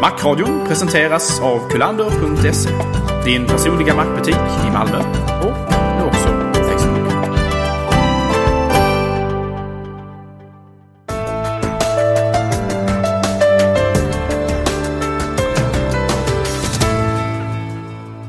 [0.00, 2.70] Macradion presenteras av kulander.se.
[3.24, 4.36] Din personliga mackbutik
[4.68, 4.98] i Malmö
[5.42, 7.24] och nu också på Facebook.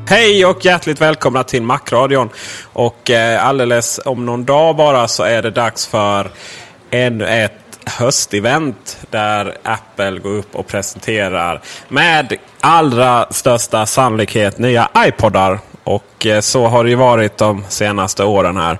[0.08, 2.28] Hej och hjärtligt välkomna till Macradion.
[2.72, 6.30] Och eh, alldeles om någon dag bara så är det dags för
[6.90, 15.58] ännu ett höstevent där Apple går upp och presenterar med allra största sannolikhet nya iPodar.
[15.84, 18.78] Och eh, så har det ju varit de senaste åren här.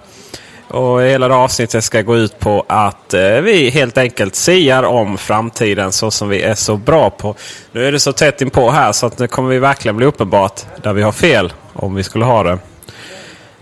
[0.68, 5.18] Och hela det avsnittet ska gå ut på att eh, vi helt enkelt siar om
[5.18, 7.34] framtiden så som vi är så bra på.
[7.72, 10.60] Nu är det så tätt inpå här så att nu kommer vi verkligen bli uppenbart
[10.82, 12.58] där vi har fel om vi skulle ha det.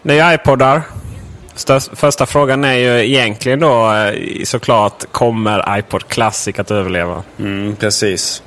[0.03, 0.83] Nya iPodar.
[1.59, 7.23] Störst, första frågan är ju egentligen då eh, såklart kommer iPod Classic att överleva?
[7.39, 8.43] Mm, precis.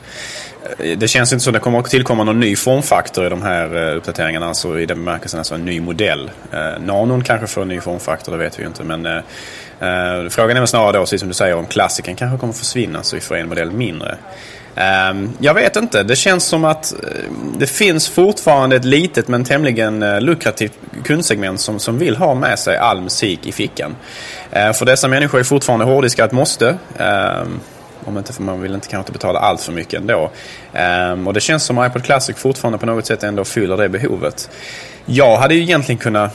[0.80, 3.90] Eh, det känns inte som det kommer att tillkomma någon ny formfaktor i de här
[3.90, 4.47] eh, uppdateringarna.
[4.47, 6.31] Alltså i den bemärkelsen alltså en ny modell.
[6.52, 8.84] Eh, Nanon kanske får en ny formfaktor, det vet vi ju inte.
[8.84, 12.53] Men eh, frågan är väl snarare då, precis som du säger, om klassiken kanske kommer
[12.53, 14.18] att försvinna så vi får en modell mindre.
[14.76, 16.04] Ehm, jag vet inte.
[16.04, 17.00] Det känns som att eh,
[17.58, 20.74] det finns fortfarande ett litet men tämligen eh, lukrativt
[21.04, 23.96] kundsegment som, som vill ha med sig all musik i fickan.
[24.52, 26.78] Eh, för dessa människor är fortfarande hårddiskar ett måste.
[26.98, 27.60] Ehm,
[28.06, 30.31] om inte för man vill inte kanske betala allt för mycket ändå.
[30.74, 34.50] Ehm, och det känns som iPod Classic fortfarande på något sätt ändå fyller det behovet.
[35.06, 36.31] Jag hade ju egentligen kunnat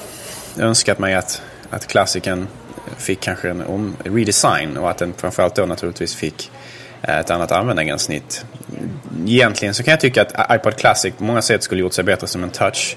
[0.59, 2.49] önskat mig att, att klassiken
[2.97, 6.51] fick kanske en om, redesign och att den framförallt då naturligtvis fick
[7.07, 8.45] Eh, ett annat användargränssnitt.
[9.27, 12.27] Egentligen så kan jag tycka att iPod Classic på många sätt skulle gjort sig bättre
[12.27, 12.97] som en touch,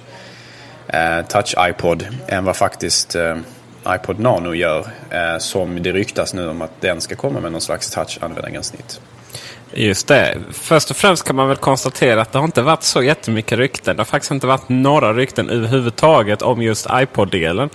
[0.88, 3.38] eh, touch iPod än vad faktiskt eh,
[3.88, 4.88] iPod Nano gör.
[5.10, 9.02] Eh, som det ryktas nu om att den ska komma med någon slags touch-användargränssnitt.
[9.74, 10.38] Just det.
[10.52, 13.96] Först och främst kan man väl konstatera att det har inte varit så jättemycket rykten.
[13.96, 17.70] Det har faktiskt inte varit några rykten överhuvudtaget om just iPod-delen.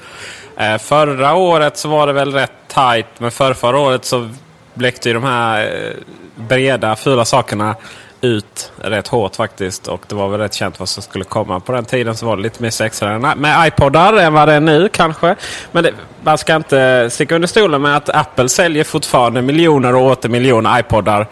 [0.57, 3.07] Eh, förra året så var det väl rätt tajt.
[3.19, 4.31] Men för förra året så
[4.75, 5.93] bläckte ju de här eh,
[6.37, 7.77] breda fula sakerna
[8.25, 9.89] ut rätt hårt faktiskt.
[9.89, 11.61] Och det var väl rätt känt vad som skulle komma.
[11.61, 14.61] På den tiden så var det lite mer sexigare med iPodar än vad det är
[14.61, 15.37] nu kanske.
[15.73, 15.93] Men det,
[16.23, 20.81] man ska inte sticka under stolen med att Apple säljer fortfarande miljoner och åter miljoner
[20.81, 21.27] iPodar.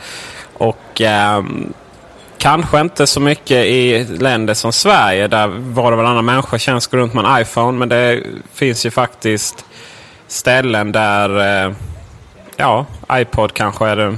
[0.55, 1.43] Och eh,
[2.39, 6.97] kanske inte så mycket i länder som Sverige där var och varannan människa känns gå
[6.97, 7.79] runt med en iPhone.
[7.79, 8.23] Men det
[8.55, 9.65] finns ju faktiskt
[10.29, 11.73] ställen där eh,
[12.57, 14.17] ja, iPod kanske är det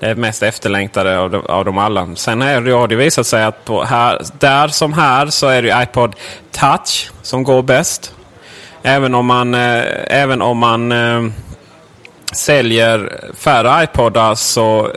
[0.00, 2.08] det är mest efterlängtade av, de, av dem alla.
[2.14, 5.62] Sen är det, har det visat sig att på här, där som här så är
[5.62, 6.14] det iPod
[6.50, 8.14] Touch som går bäst.
[8.82, 11.32] Även om man, eh, även om man eh,
[12.32, 14.92] säljer färre iPodar så eh,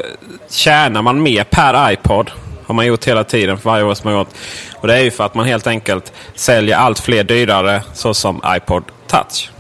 [0.50, 2.32] tjänar man mer per iPod.
[2.66, 4.36] Har man gjort hela tiden för varje år som har gått.
[4.76, 8.84] Och det är ju för att man helt enkelt säljer allt fler dyrare såsom iPod
[9.08, 9.51] Touch.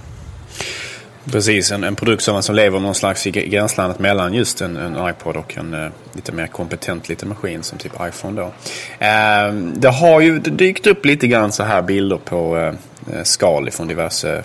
[1.26, 5.09] Precis, en, en produkt som, som lever någon slags i gränslandet mellan just en, en
[5.09, 8.46] iPod och en uh, lite mer kompetent liten maskin som typ iPhone då.
[8.46, 12.73] Uh, det har ju dykt upp lite grann så här bilder på uh,
[13.23, 14.44] skal från diverse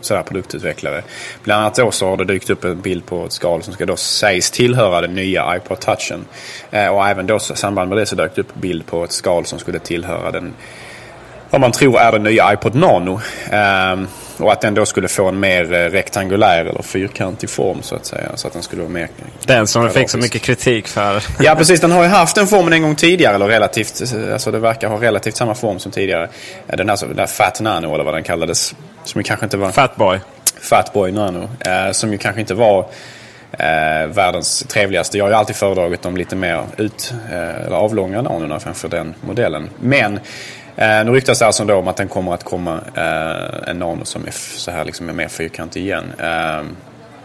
[0.00, 1.02] sådär produktutvecklare.
[1.42, 3.86] Bland annat då så har det dykt upp en bild på ett skal som ska
[3.86, 6.24] då sägs tillhöra den nya iPod touchen.
[6.70, 9.12] och även då i samband med det så dök det upp en bild på ett
[9.12, 10.54] skal som skulle tillhöra den
[11.50, 13.20] vad man tror är den nya iPod Nano.
[13.92, 14.08] Um,
[14.38, 18.06] och att den då skulle få en mer eh, rektangulär eller fyrkantig form så att
[18.06, 18.30] säga.
[18.34, 19.08] Så att den skulle vara mer...
[19.46, 21.22] Den som fick så mycket kritik för.
[21.38, 23.34] ja precis, den har ju haft den formen en gång tidigare.
[23.34, 24.02] Eller relativt,
[24.32, 26.28] alltså det verkar ha relativt samma form som tidigare.
[26.66, 28.74] Den här, den där Fat Nano eller vad den kallades.
[29.04, 29.70] Som kanske inte var...
[29.70, 30.18] Fatboy.
[30.60, 31.48] Fatboy Nano.
[31.60, 32.86] Eh, som ju kanske inte var
[33.58, 35.18] eh, världens trevligaste.
[35.18, 39.14] Jag har ju alltid föredragit de lite mer ut, eh, eller avlånga nanorna framför den
[39.20, 39.70] modellen.
[39.80, 40.20] Men
[40.76, 44.26] Eh, nu ryktas det alltså om att den kommer att komma eh, en nano som
[44.26, 46.12] är så här liksom är mer fyrkantig igen.
[46.18, 46.62] Eh,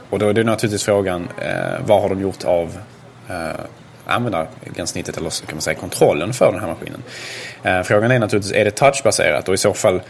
[0.10, 2.78] och då är det naturligtvis frågan, eh, vad har de gjort av
[3.30, 3.60] eh,
[4.06, 7.04] användargränssnittet eller kan man säga kontrollen för den här maskinen.
[7.64, 10.02] Eh, frågan är naturligtvis, är det touchbaserat och i så fall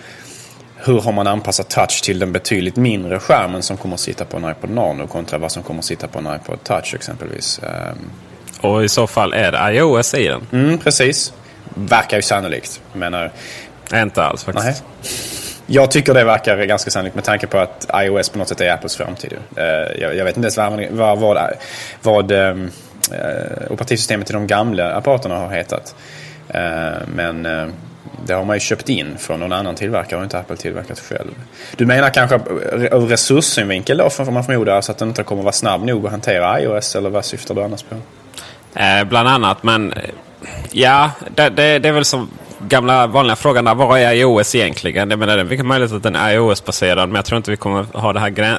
[0.76, 4.38] hur har man anpassat touch till den betydligt mindre skärmen som kommer att sitta på
[4.38, 7.60] en iPod Nano kontra vad som kommer att sitta på en iPod Touch exempelvis.
[7.60, 7.94] Eh,
[8.62, 10.42] och i så fall är det iOS i den?
[10.52, 11.34] Mm, precis.
[11.76, 12.82] Verkar ju sannolikt.
[12.94, 13.32] Menar,
[13.94, 14.66] inte alls faktiskt.
[14.66, 14.76] Nej.
[15.72, 18.72] Jag tycker det verkar ganska sannolikt med tanke på att iOS på något sätt är
[18.72, 19.34] Apples framtid.
[19.56, 19.64] Eh,
[20.18, 21.52] jag vet inte ens vad, vad, vad,
[22.02, 22.72] vad um,
[23.70, 25.96] operativsystemet i de gamla apparaterna har hetat.
[26.56, 27.48] Uh, men
[28.26, 31.32] det har man ju köpt in från någon annan tillverkare och inte Apple tillverkat själv.
[31.76, 32.36] Du menar kanske
[32.72, 36.12] ur resurssynvinkel då, får man förmoda, alltså att den inte kommer vara snabb nog att
[36.12, 37.96] hantera iOS eller vad syftar du annars på?
[38.80, 39.94] Eh, bland annat, men
[40.72, 42.30] Ja, det, det, det är väl som
[42.68, 43.76] gamla vanliga frågan där.
[43.76, 45.10] Vad är iOS egentligen?
[45.10, 47.10] Jag menar, det är mycket möjligt att den är iOS-baserad.
[47.10, 48.58] Men jag tror inte vi kommer ha det här grän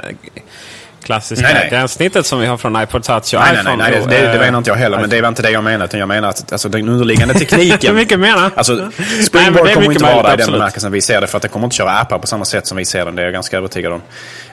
[1.02, 1.68] klassiska nej, nej.
[1.70, 3.76] gränssnittet som vi har från iPod Touch och nej, iPhone.
[3.76, 4.98] Nej, nej, det, det, det menar inte jag heller.
[4.98, 5.98] Men det var inte det jag menade.
[5.98, 7.78] jag menar att alltså, den underliggande tekniken.
[7.90, 8.90] Hur mycket menar alltså,
[9.26, 11.26] Springboard nej, kommer inte vara där i den bemärkelsen vi ser det.
[11.26, 13.16] För att det kommer inte köra appar på samma sätt som vi ser den.
[13.16, 14.02] Det är jag ganska övertygad om.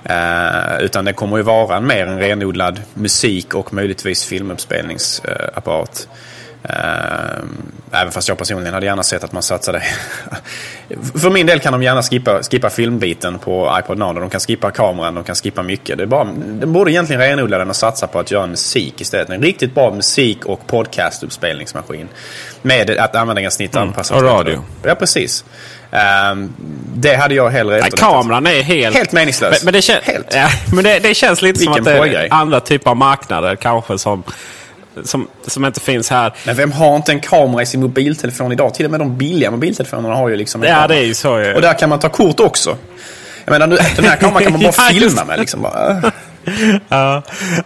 [0.10, 6.08] Uh, utan det kommer ju vara en mer en renodlad musik och möjligtvis filmuppspelningsapparat.
[6.12, 6.16] Uh,
[7.92, 9.84] även fast jag personligen hade gärna sett att man satsade...
[11.22, 14.20] För min del kan de gärna skippa, skippa filmbiten på iPod Nano.
[14.20, 15.98] De kan skippa kameran, de kan skippa mycket.
[15.98, 16.24] Det är bara,
[16.60, 19.30] de borde egentligen renodla den och satsa på att göra musik istället.
[19.30, 22.08] En riktigt bra musik och podcastuppspelningsmaskin.
[22.62, 24.18] Med att användargränssnitt mm, anpassat.
[24.18, 24.64] Och radio.
[24.84, 25.46] Ja, precis.
[26.32, 26.54] Um,
[26.96, 28.96] det hade jag hellre Nej, Kameran är helt...
[28.96, 29.52] Helt meningslös.
[29.52, 30.02] Men, men det, kän...
[30.04, 30.34] helt.
[30.34, 33.56] Ja, men det, det känns lite Vilken som att det är andra typer av marknader
[33.56, 34.24] kanske som
[35.04, 36.34] som, som inte finns här.
[36.46, 38.74] Men vem har inte en kamera i sin mobiltelefon idag?
[38.74, 40.88] Till och med de billiga mobiltelefonerna har ju liksom en Ja, kamera.
[40.88, 41.54] det är ju så ju.
[41.54, 42.78] Och där kan man ta kort också.
[43.46, 45.62] Jag menar, den här kameran kan man bara filma med liksom.
[45.62, 46.12] Bara.
[46.90, 47.22] ja.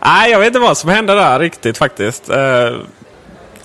[0.05, 2.29] Nej, jag vet inte vad som hände där riktigt faktiskt.
[2.29, 2.37] Eh,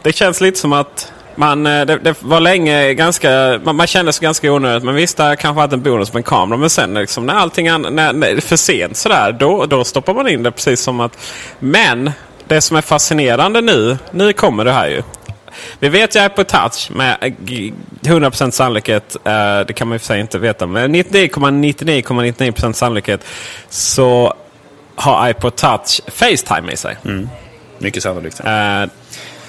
[0.03, 4.13] det känns lite som att man, eh, det, det, var länge ganska, man, man kände
[4.13, 4.85] sig ganska onödigt.
[4.85, 6.59] Men visst, det kanske hade en bonus med en kamera.
[6.59, 10.29] Men sen liksom, när allting är när, när, för sent sådär, då, då stoppar man
[10.29, 11.19] in det precis som att...
[11.59, 12.11] Men
[12.49, 15.03] det som är fascinerande nu, nu kommer det här ju.
[15.79, 17.17] Vi vet ju på touch med
[18.03, 23.25] 100% sannolikhet, eh, det kan man ju för sig inte veta, men 99,99,99% ,99 sannolikhet
[23.69, 24.35] så
[24.95, 26.97] har iPod touch Facetime i sig.
[27.05, 27.29] Mm.
[27.79, 28.41] Mycket sannolikt.
[28.45, 28.87] Ja.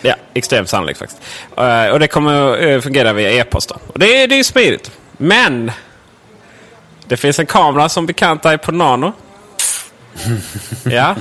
[0.02, 1.22] ja, extremt sannolikt faktiskt.
[1.58, 3.72] Eh, och det kommer fungera via e-post.
[3.72, 4.92] Och det, är, det är smidigt.
[5.18, 5.72] Men
[7.06, 9.14] det finns en kamera som bekant iPod Nano.
[10.84, 11.16] ja.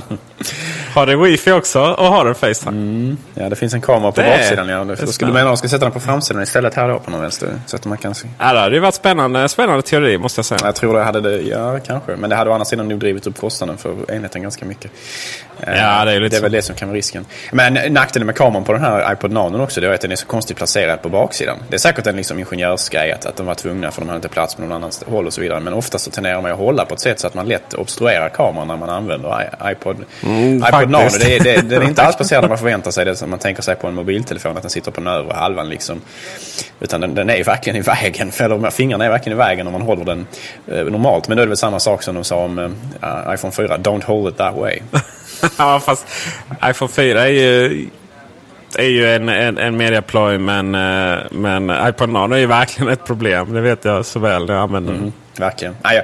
[0.93, 2.77] Har den wifi också och har den Facetime?
[2.77, 3.17] Mm.
[3.33, 4.69] Ja, det finns en kamera på det baksidan.
[4.69, 4.83] Ja.
[4.83, 7.11] Då skulle du mena att de ska sätta den på framsidan istället här då på
[7.11, 7.49] någon vänster?
[7.65, 8.27] Så att man kan se.
[8.39, 10.59] Ja, det hade ju varit spännande, spännande teori måste jag säga.
[10.63, 12.15] Jag tror det hade det, ja kanske.
[12.15, 14.91] Men det hade å andra sidan nog drivit upp kostnaden för enheten ganska mycket.
[15.59, 17.25] Ja, det är, lite det är väl det som kan vara risken.
[17.51, 20.15] Men nackdelen med kameran på den här iPod Nano också det är att den är
[20.15, 21.57] så konstigt placerad på baksidan.
[21.69, 24.29] Det är säkert en liksom ingenjörsgrej att, att de var tvungna för de hade inte
[24.29, 25.59] plats på någon annan håll och så vidare.
[25.59, 28.29] Men oftast så tenderar man att hålla på ett sätt så att man lätt obstruerar
[28.29, 31.09] kameran när man använder iPod, mm, iPod Nano.
[31.19, 33.61] Det, det, den är inte alls placerad när man förväntar sig det som man tänker
[33.61, 34.57] sig på en mobiltelefon.
[34.57, 36.01] Att den sitter på den övre halvan liksom.
[36.79, 38.31] Utan den, den är verkligen i vägen.
[38.39, 40.27] Eller fingrarna är verkligen i vägen om man håller den
[40.67, 41.27] eh, normalt.
[41.27, 43.77] Men då är det väl samma sak som de sa om uh, iPhone 4.
[43.77, 44.79] Don't hold it that way.
[45.57, 46.07] ja, fast
[46.65, 47.87] iPhone 4 är ju,
[48.77, 53.05] är ju en, en, en mediaploj men, eh, men iPod Nano är ju verkligen ett
[53.05, 53.53] problem.
[53.53, 54.93] Det vet jag så väl när jag använder.
[54.93, 55.75] Mm, verkligen.
[55.81, 56.01] Ah, ja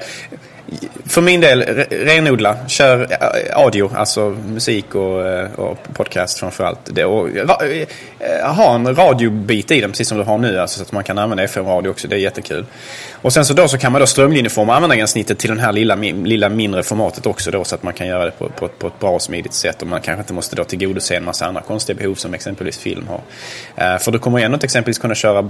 [1.05, 2.57] för min del, renodla.
[2.67, 6.79] Kör eh, audio, alltså musik och, eh, och podcast framförallt.
[6.85, 10.83] Det, och, eh, ha en radiobit i den, precis som du har nu, alltså, så
[10.83, 12.07] att man kan använda FM-radio också.
[12.07, 12.65] Det är jättekul.
[13.11, 16.49] Och sen så, då så kan man då strömlinjeforma användargränssnittet till det här lilla, lilla
[16.49, 19.09] mindre formatet också då, så att man kan göra det på, på, på ett bra
[19.09, 19.81] och smidigt sätt.
[19.81, 23.07] Och man kanske inte måste då tillgodose en massa andra konstiga behov som exempelvis film
[23.07, 23.99] har.
[23.99, 25.49] För du kommer ändå exempelvis kunna köra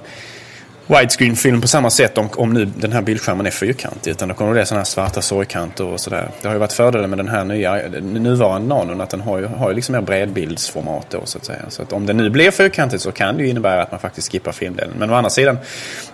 [0.87, 4.11] widescreen-film på samma sätt om, om nu den här bildskärmen är fyrkantig.
[4.11, 6.29] Utan då kommer det sådana här svarta sorgkanter och sådär.
[6.41, 9.45] Det har ju varit fördelen med den här nya, nuvarande nanon att den har ju,
[9.45, 11.61] har ju liksom mer bredbildsformat då så att säga.
[11.69, 14.31] Så att om det nu blir fyrkantigt så kan det ju innebära att man faktiskt
[14.31, 14.93] skippar filmdelen.
[14.97, 15.57] Men å andra sidan,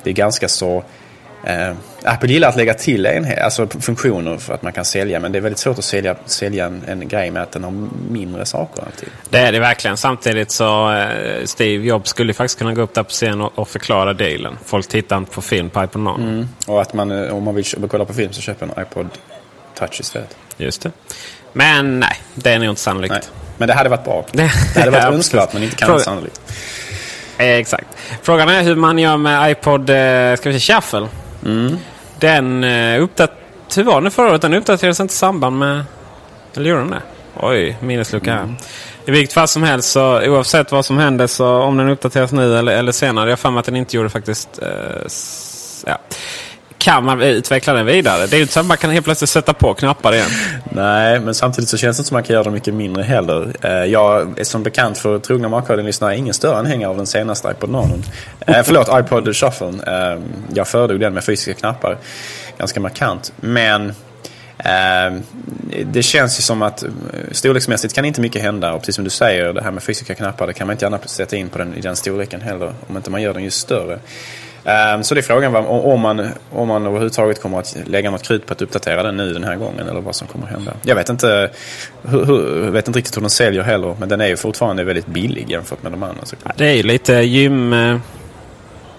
[0.03, 0.83] det är ganska så
[1.43, 5.31] Eh, Apple gillar att lägga till en, alltså funktioner för att man kan sälja men
[5.31, 7.73] det är väldigt svårt att sälja, sälja en, en grej med att den har
[8.09, 9.09] mindre saker alltid.
[9.29, 9.97] Det är det verkligen.
[9.97, 13.67] Samtidigt så eh, Steve Jobs skulle faktiskt kunna gå upp där på scen och, och
[13.67, 14.57] förklara dealen.
[14.65, 16.23] Folk tittar inte på film på iPod Nano.
[16.23, 16.47] Mm.
[16.67, 19.07] Och att man, eh, om man vill kolla på film så köper en iPod
[19.79, 20.35] touch istället.
[20.57, 20.91] Just det.
[21.53, 23.11] Men nej, det är nog inte sannolikt.
[23.13, 23.21] Nej.
[23.57, 24.25] Men det hade varit bra.
[24.31, 26.41] Det- hade varit Ja, önskvärt men inte kanske Fråga- sannolikt.
[27.37, 27.87] Eh, Exakt.
[28.21, 31.07] Frågan är hur man gör med iPod eh, ska vi säga, Shuffle.
[31.45, 31.77] Mm.
[32.19, 33.31] Den eh, uppdat
[33.75, 34.41] Hur var den förra året?
[34.41, 35.83] Den uppdaterades inte i samband med...
[36.55, 37.01] Eller gjorde den det?
[37.35, 38.49] Oj, minneslucka Mm.
[38.49, 38.55] här.
[39.05, 42.57] I vilket fall som helst, så oavsett vad som händer, så om den uppdateras nu
[42.57, 43.25] eller, eller senare.
[43.25, 44.59] Jag har för mig att den inte gjorde faktiskt.
[44.61, 44.67] Eh,
[45.85, 45.97] ja.
[46.79, 48.27] Kan man utveckla den vidare?
[48.27, 50.29] Det är ju inte så att man kan helt plötsligt sätta på knappar igen.
[50.71, 53.53] Nej, men samtidigt så känns det inte som man kan göra det mycket mindre heller.
[53.61, 57.69] Eh, Jag är som bekant för trogna Markkoden-lyssnare ingen större anhängare av den senaste iPod
[57.69, 58.03] Nanon.
[58.39, 59.67] Eh, förlåt, iPod Shuffle.
[59.67, 60.19] Eh,
[60.53, 61.97] jag föredrog den med fysiska knappar
[62.57, 63.33] ganska markant.
[63.35, 63.89] Men
[64.57, 65.19] eh,
[65.85, 66.83] det känns ju som att
[67.31, 68.73] storleksmässigt kan inte mycket hända.
[68.73, 70.99] Och precis som du säger, det här med fysiska knappar, det kan man inte gärna
[71.05, 72.73] sätta in på den, i den storleken heller.
[72.87, 73.99] Om inte man gör den just större.
[74.69, 78.45] Ehm, så det är frågan om man, om man överhuvudtaget kommer att lägga något krut
[78.45, 80.73] på att uppdatera den nu den här gången eller vad som kommer att hända.
[80.81, 81.49] Jag vet inte,
[82.01, 85.51] hur, vet inte riktigt hur den säljer heller men den är ju fortfarande väldigt billig
[85.51, 86.21] jämfört med de andra.
[86.43, 87.97] Ja, Det är ju lite gym, eh,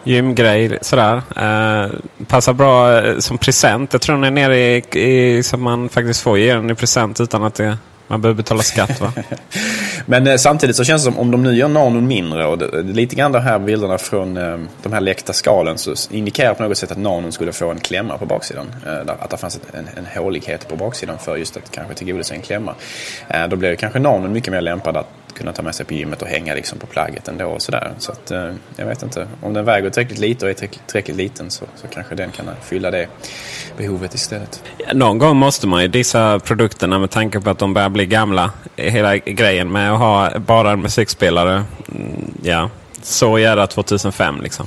[0.05, 1.23] gymgrej sådär.
[1.37, 1.91] Eh,
[2.29, 3.93] passar bra eh, som present.
[3.93, 6.75] Jag tror den är nere i, i så att man faktiskt får ge den i
[6.75, 7.77] present utan att det,
[8.11, 9.01] man behöver betala skatt.
[9.01, 9.13] Va?
[10.07, 12.83] Men eh, samtidigt så känns det som om de nu gör nanon mindre och det,
[12.83, 16.79] lite grann de här bilderna från eh, de här läckta skalen så indikerar på något
[16.79, 18.67] sätt att nanon skulle få en klämma på baksidan.
[18.87, 21.95] Eh, där, att det fanns ett, en, en hålighet på baksidan för just att kanske
[21.95, 22.75] tillgodose en klämma.
[23.29, 26.23] Eh, då blir kanske nanon mycket mer lämpad att kunna ta med sig på gymmet
[26.23, 27.93] och hänga liksom på plagget ändå och sådär.
[27.99, 29.29] Så att, eh, jag vet inte.
[29.43, 32.47] Om den väger tillräckligt lite och är tillräckligt, tillräckligt liten så, så kanske den kan
[32.63, 33.07] fylla det
[33.77, 34.63] behovet istället.
[34.93, 38.53] Någon gång måste man ju dissa produkterna med tanke på att de börjar bli gamla.
[38.77, 41.65] Hela grejen med att ha bara en musikspelare.
[41.95, 42.71] mm, Ja,
[43.03, 44.67] så jävla 2005 liksom.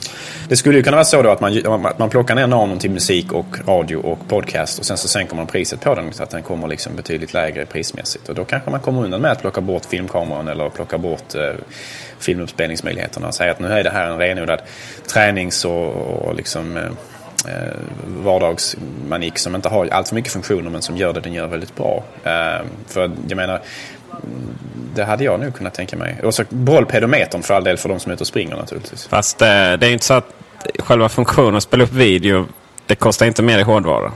[0.50, 2.92] Det skulle ju kunna vara så då att man, att man plockar ner nanon till
[2.92, 6.30] musik och radio och podcast och sen så sänker man priset på den så att
[6.30, 8.30] den kommer liksom betydligt lägre prismässigt.
[8.30, 11.54] Och då kanske man kommer undan med att plocka bort filmkameran eller plocka bort eh,
[12.20, 14.62] filmuppspelningsmöjligheterna och säga att nu är det här en renodlad
[15.14, 16.84] tränings och, och liksom eh,
[17.48, 17.74] eh,
[18.06, 21.76] vardagsmanik som inte har allt för mycket funktioner men som gör det den gör väldigt
[21.76, 22.04] bra.
[22.24, 23.62] Eh, för jag menar,
[24.96, 26.18] det hade jag nog kunnat tänka mig.
[26.24, 29.08] Och så behåll pedometern för all del för de som är ute och springer naturligtvis.
[29.08, 30.28] Fast eh, det är inte så att
[30.80, 32.46] själva funktionen att spela upp video
[32.86, 34.12] det kostar inte mer i hårdvara.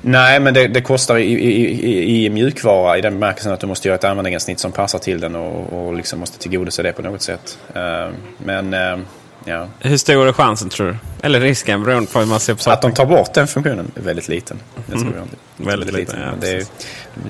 [0.00, 3.66] Nej, men det, det kostar i, i, i, i mjukvara i den bemärkelsen att du
[3.66, 7.02] måste göra ett användargränssnitt som passar till den och, och liksom måste tillgodose det på
[7.02, 7.58] något sätt.
[7.74, 8.98] Eh, men eh,
[9.46, 9.68] ja.
[9.80, 10.96] Hur stor är chansen tror du?
[11.26, 12.90] Eller risken beroende på hur man ser på Att saken.
[12.90, 14.60] de tar bort den funktionen är väldigt liten.
[14.86, 15.36] Det tror jag inte.
[15.70, 16.70] Väldigt liten, ja, Men det, precis.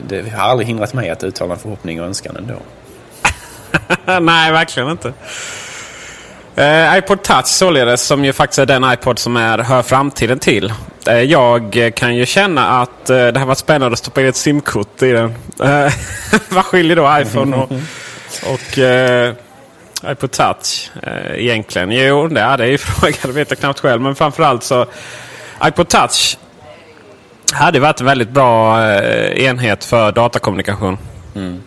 [0.09, 2.55] det har aldrig hindrat mig att uttala en förhoppning och önskan ändå.
[4.21, 5.13] Nej, verkligen inte.
[6.57, 10.73] Eh, iPod Touch således, som ju faktiskt är den iPod som är, hör framtiden till.
[11.07, 14.37] Eh, jag kan ju känna att eh, det har varit spännande att stoppa in ett
[14.37, 15.35] simkort i den.
[15.63, 15.93] Eh,
[16.49, 17.71] vad skiljer då iPhone och,
[18.53, 19.35] och eh,
[20.05, 21.93] iPod Touch eh, egentligen?
[21.93, 23.19] Jo, det är, ju frågan.
[23.23, 24.03] Det vet jag knappt själv.
[24.03, 24.87] Men framförallt så
[25.65, 26.39] iPod Touch
[27.53, 30.99] hade varit en väldigt bra eh, enhet för datakommunikation.
[31.35, 31.63] Mm.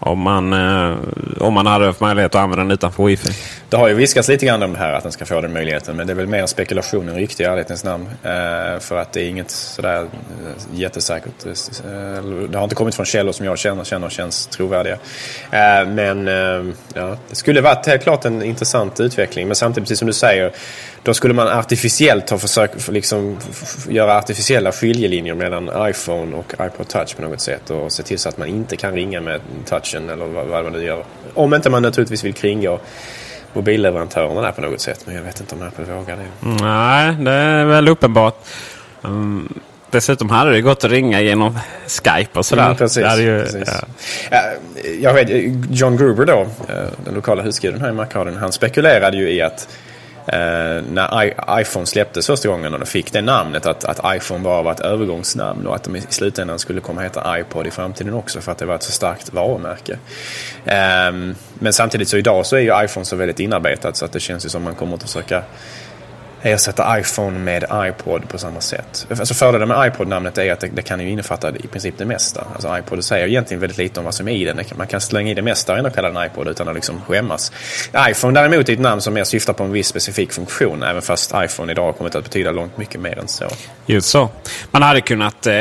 [0.00, 0.96] Om man, eh,
[1.40, 3.28] om man hade haft möjlighet att använda den utanför wifi.
[3.68, 5.96] Det har ju viskats lite grann om det här att den ska få den möjligheten.
[5.96, 8.06] Men det är väl mer spekulation än rykte i ärlighetens namn.
[8.22, 10.08] Eh, för att det är inget sådär eh,
[10.72, 11.46] jättesäkert.
[11.46, 11.52] Eh,
[11.92, 14.94] eh, det har inte kommit från källor som jag känner, känner känns trovärdiga.
[15.50, 19.46] Eh, men eh, ja, det skulle varit helt klart en intressant utveckling.
[19.46, 20.52] Men samtidigt, precis som du säger,
[21.02, 23.36] då skulle man artificiellt ha försökt liksom,
[23.88, 27.70] göra artificiella skiljelinjer mellan iPhone och iPod Touch på något sätt.
[27.70, 30.72] Och se till så att man inte kan ringa med touchen eller vad, vad man
[30.72, 31.04] nu gör.
[31.34, 32.80] Om inte man naturligtvis vill kringgå
[33.52, 35.00] mobilleverantörerna där på något sätt.
[35.04, 36.48] Men jag vet inte om Apple vågar det.
[36.64, 38.44] Nej, det är väl uppenbart.
[39.04, 42.64] Mm, dessutom hade det gått att ringa genom Skype och sådär.
[42.64, 43.18] Mm, precis.
[43.18, 43.62] Ju, precis.
[43.66, 43.86] ja.
[44.30, 44.38] Ja,
[45.00, 45.28] jag vet,
[45.70, 49.68] John Gruber då, eh, den lokala husguden här i Markraden, han spekulerade ju i att
[50.32, 54.44] eh, när I iPhone släpptes första gången och de fick det namnet att, att iPhone
[54.44, 57.70] bara var ett övergångsnamn och att de i slutändan skulle komma att heta iPod i
[57.70, 59.98] framtiden också för att det var ett så starkt varumärke.
[60.64, 64.20] Eh, men samtidigt så idag så är ju iPhone så väldigt inarbetat så att det
[64.20, 65.42] känns ju som man kommer att försöka
[66.42, 69.06] ersätta iPhone med iPod på samma sätt.
[69.10, 72.46] Alltså fördelen med iPod-namnet är att det, det kan ju innefatta i princip det mesta.
[72.54, 74.60] Alltså iPod säger egentligen väldigt lite om vad som är i den.
[74.76, 77.52] Man kan slänga i det mesta och ändå kalla den iPod utan att liksom skämmas.
[78.08, 81.34] iPhone däremot är ett namn som mer syftar på en viss specifik funktion även fast
[81.34, 83.44] iPhone idag har kommit att betyda långt mycket mer än så.
[83.86, 84.28] Just så.
[84.70, 85.46] Man hade kunnat...
[85.46, 85.52] Eh,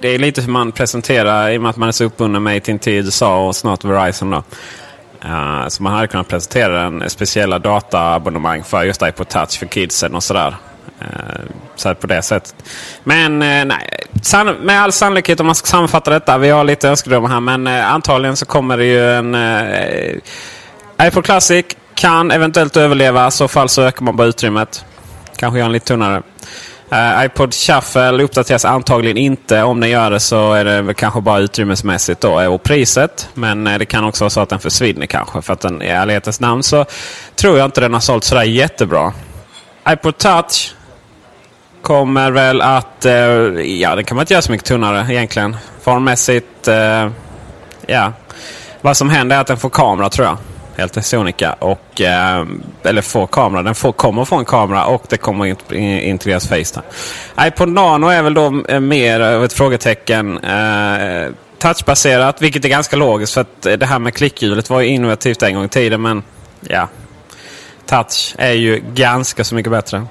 [0.00, 2.56] det är lite hur man presenterar, i och med att man är så uppbunden med
[2.56, 4.30] AT&T i USA och snart Verizon.
[4.30, 4.42] Då.
[5.24, 10.14] Uh, så man hade kunnat presentera en speciella dataabonnemang för just iPod Touch för kidsen
[10.14, 10.56] och sådär.
[11.00, 11.40] Eh,
[11.76, 12.54] så på det sättet.
[13.04, 13.88] Men eh, nej,
[14.60, 16.38] med all sannolikhet om man ska sammanfatta detta.
[16.38, 17.40] Vi har lite önskedrömmar här.
[17.40, 19.36] Men antagligen så kommer det ju en
[21.02, 21.66] iPod Classic.
[21.94, 23.28] Kan eventuellt överleva.
[23.28, 24.84] I så fall så ökar man bara utrymmet.
[25.36, 26.22] Kanske gör den lite tunnare.
[26.92, 29.62] Uh, iPod Shuffle uppdateras antagligen inte.
[29.62, 33.28] Om den gör det så är det väl kanske bara utrymmesmässigt då eh, och priset.
[33.34, 35.42] Men uh, det kan också vara så att den försvinner kanske.
[35.42, 36.84] För att den i ärlighetens namn så
[37.34, 39.12] tror jag inte den har sålt sådär jättebra.
[39.88, 40.74] iPod Touch
[41.82, 43.06] kommer väl att...
[43.06, 43.12] Uh,
[43.60, 45.56] ja, den kan man inte göra så mycket tunnare egentligen.
[45.82, 46.68] Formmässigt...
[47.86, 48.12] ja.
[48.80, 50.36] Vad som händer är att den får kamera tror jag
[50.78, 51.52] helt sonika.
[51.52, 52.46] Och, eh,
[52.82, 53.62] eller får kamera.
[53.62, 56.86] Den får, kommer få en kamera och det kommer att integreras Facetime.
[57.40, 60.38] iPod Nano är väl då eh, mer av ett frågetecken.
[60.38, 64.86] Eh, touchbaserat, vilket är ganska logiskt för att eh, det här med klickhjulet var ju
[64.88, 66.02] innovativt en gång i tiden.
[66.02, 66.22] Men
[66.60, 66.88] ja,
[67.86, 70.06] touch är ju ganska så mycket bättre.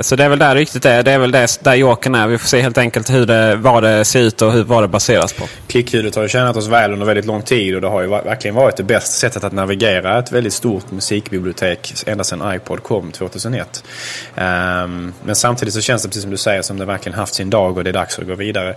[0.00, 1.02] Så det är väl där ryktet är.
[1.02, 2.26] Det är väl det, där Jokern är.
[2.26, 4.88] Vi får se helt enkelt hur det, vad det ser ut och hur, vad det
[4.88, 5.44] baseras på.
[5.66, 8.54] Klickhjulet har ju tjänat oss väl under väldigt lång tid och det har ju verkligen
[8.54, 13.84] varit det bästa sättet att navigera ett väldigt stort musikbibliotek ända sedan iPod kom 2001.
[14.34, 17.34] Um, ehm, men samtidigt så känns det precis som du säger som det verkligen haft
[17.34, 18.74] sin dag och det är dags att gå vidare.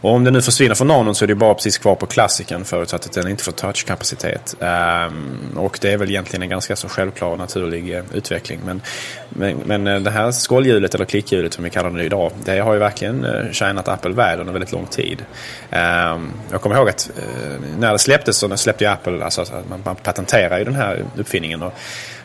[0.00, 2.64] Och om det nu försvinner från Nanon så är det bara precis kvar på klassiken
[2.64, 4.56] förutsatt att den inte får touchkapacitet.
[4.58, 8.60] Um, och det är väl egentligen en ganska så självklar och naturlig eh, utveckling.
[8.66, 8.82] Men,
[9.28, 12.32] men, men eh, det här skållhjulet eller klickhjulet som vi kallar det idag.
[12.44, 15.24] Det har ju verkligen eh, tjänat Apple väl under väldigt lång tid.
[15.70, 19.44] Ehm, jag kommer ihåg att eh, när det släpptes så släppte ju Apple, alltså
[19.84, 21.62] man patenterar ju den här uppfinningen.
[21.62, 21.72] Och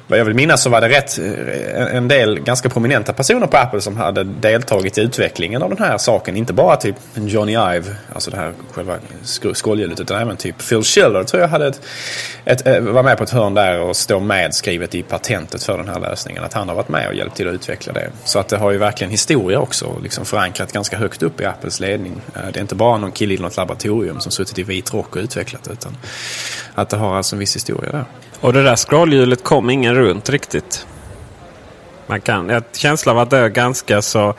[0.08, 3.58] vad jag vill minnas så var det rätt eh, en del ganska prominenta personer på
[3.58, 6.38] Apple som hade deltagit i utvecklingen av den här saken.
[6.38, 8.98] Inte bara typ Johnny Ive, alltså det här själva
[9.54, 11.82] skålhjulet, utan även typ Phil Schiller tror jag hade ett,
[12.46, 15.88] ett, eh, var med på ett hörn där och står medskrivet i patentet för den
[15.88, 16.44] här lösningen.
[16.44, 18.10] Att han har varit med och hjälpt till att utveckla det.
[18.24, 21.80] Så att det har ju verkligen historia också, liksom förankrat ganska högt upp i Apples
[21.80, 22.22] ledning.
[22.36, 25.16] Eh, det är inte bara någon kille i något laboratorium som suttit i vit rock
[25.16, 25.98] och utvecklat det, utan
[26.76, 28.06] att det har alltså en viss historia där.
[28.42, 30.88] Och det där scrollhjulet kom ingen runt riktigt.
[32.08, 34.36] Man kan, jag har känsla av att det är ganska så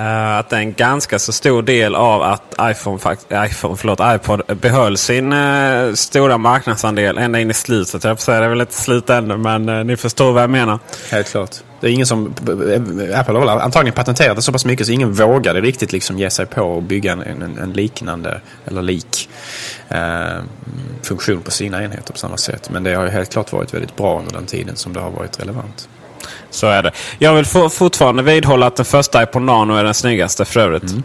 [0.00, 2.98] uh, att det är en ganska så stor del av att iPhone,
[3.32, 8.04] iPhone förlåt, iPod behöll sin uh, stora marknadsandel ända in i slutet.
[8.04, 10.78] Jag säga, det är väl inte slut ännu men uh, ni förstår vad jag menar.
[11.10, 11.56] Helt klart.
[11.80, 12.34] Det är ingen som,
[13.14, 16.46] Apple har antagligen patenterat det så pass mycket så ingen vågade riktigt liksom ge sig
[16.46, 19.28] på att bygga en, en, en liknande, eller lik,
[21.02, 22.70] funktion på sina enheter på samma sätt.
[22.70, 25.10] Men det har ju helt klart varit väldigt bra under den tiden som det har
[25.10, 25.88] varit relevant.
[26.50, 26.92] Så är det.
[27.18, 30.82] Jag vill fortfarande vidhålla att den första iPod Nano är den snyggaste för övrigt.
[30.82, 31.02] Mm.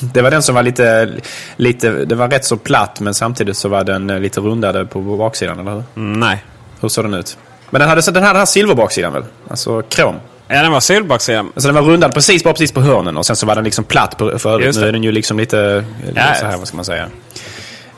[0.00, 1.12] Det var den som var lite,
[1.56, 5.00] lite, det var rätt så platt men samtidigt så var den eh, lite rundade på
[5.00, 5.84] baksidan, eller hur?
[5.96, 6.44] Mm, nej.
[6.80, 7.38] Hur såg den ut?
[7.70, 9.24] Men den hade, den hade den här silverbaksidan väl?
[9.48, 10.14] Alltså krom.
[10.48, 11.46] Ja, den var silverbaksidan.
[11.54, 13.84] Alltså den var rundad precis, bara precis på hörnen och sen så var den liksom
[13.84, 14.76] platt på, förut.
[14.76, 16.34] Nu är den ju liksom lite, ja.
[16.34, 17.08] så här, vad ska man säga.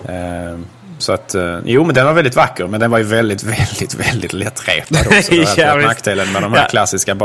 [0.09, 0.59] Uh,
[0.98, 3.94] så att, uh, jo men den var väldigt vacker men den var ju väldigt, väldigt,
[3.94, 5.34] väldigt lättrepad också.
[5.56, 6.68] Det var nackdelen med de här ja.
[6.68, 7.16] klassiska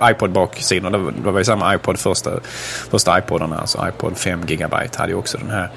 [0.00, 1.12] iPod-baksidorna.
[1.24, 2.30] Det var ju samma iPod första,
[2.90, 3.58] första iPodarna.
[3.58, 5.70] Alltså iPod 5 GB hade ju också den här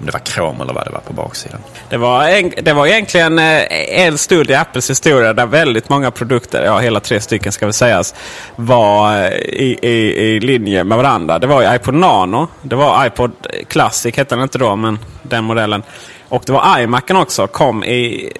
[0.00, 1.60] om det var krom eller vad det var på baksidan.
[1.88, 3.62] Det var, en, det var egentligen eh,
[4.06, 7.72] en stund i Apples historia där väldigt många produkter, ja hela tre stycken ska vi
[7.72, 8.14] sägas,
[8.56, 11.38] var eh, i, i, i linje med varandra.
[11.38, 13.32] Det var iPod Nano, det var iPod
[13.68, 15.82] Classic hette den inte då, men den modellen.
[16.30, 18.32] Och det var iMacen också, kom i...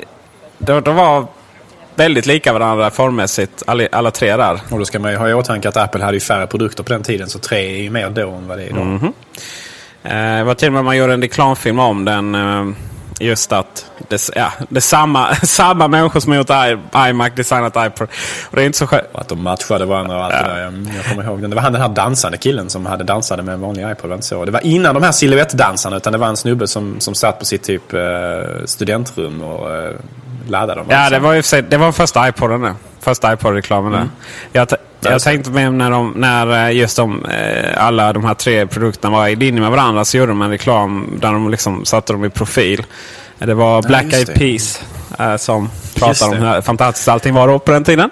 [0.59, 1.27] Det, det var
[1.95, 4.61] väldigt lika varandra formmässigt, alla, alla tre där.
[4.71, 6.93] Och då ska man ju ha i åtanke att Apple hade ju färre produkter på
[6.93, 8.83] den tiden, så tre är ju mer då än vad det är idag.
[8.83, 9.13] Mm -hmm.
[10.03, 12.35] Eh, det var till och med man gjorde en reklamfilm om den.
[12.35, 12.67] Eh,
[13.21, 16.51] just att det, ja, det är samma, samma människor som har gjort
[16.97, 18.09] iMac designat iPod.
[18.51, 19.07] Och det är inte så skönt.
[19.13, 20.43] Att de matchade varandra och allt ja.
[20.43, 20.61] det där.
[20.61, 21.51] Jag, jag kommer ihåg den.
[21.51, 24.11] Det var han den här dansande killen som hade dansade med en vanlig iPod.
[24.11, 24.45] Det, så.
[24.45, 25.97] det var innan de här siluettdansarna.
[25.97, 28.01] Utan det var en snubbe som, som satt på sitt typ eh,
[28.65, 29.95] studentrum och eh,
[30.49, 30.87] laddade dem.
[30.91, 34.11] Ja, det var ju det var första iPoden Första iPod-reklamen mm.
[34.53, 34.69] Jag,
[35.01, 37.27] jag tänkte med när, de, när eh, just de,
[37.77, 41.19] alla de här tre produkterna var i linje med varandra så gjorde de en reklam
[41.21, 42.85] där de liksom satte dem i profil.
[43.47, 44.83] Det var Black ja, Eyed Peas
[45.19, 48.11] äh, som pratade om hur fantastiskt allting var då på den tiden.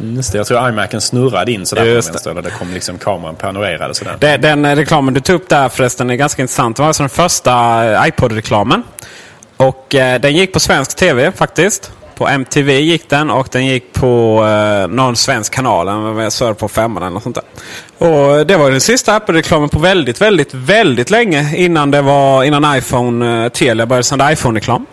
[0.00, 2.30] Mm, just det, jag tror iMacen snurrade in sådär Just på vänster.
[2.30, 4.16] Eller det kom liksom kameran panorerade sådär.
[4.20, 6.76] Det, den reklamen du tog upp där förresten är ganska intressant.
[6.76, 8.82] Det var alltså den första iPod-reklamen.
[9.56, 11.92] Och eh, den gick på svensk tv faktiskt.
[12.20, 15.86] På MTV gick den och den gick på eh, någon svensk kanal.
[16.22, 17.44] Jag sör på femman eller något sånt där.
[18.06, 21.56] Och det var den sista Apple-reklamen på väldigt, väldigt, väldigt länge.
[21.56, 24.86] Innan det var innan iPhone, eh, Telia började sända iPhone-reklam.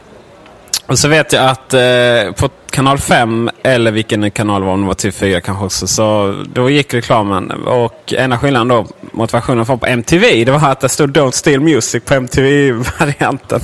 [0.86, 4.94] Och så vet jag att eh, på kanal 5, eller vilken kanal var det var,
[4.94, 7.52] TV4 typ kanske också, så då gick reklamen.
[7.52, 11.32] Och ena skillnaden då mot versionen från på MTV, det var att det stod Don't
[11.32, 13.62] Steal Music på MTV-varianten.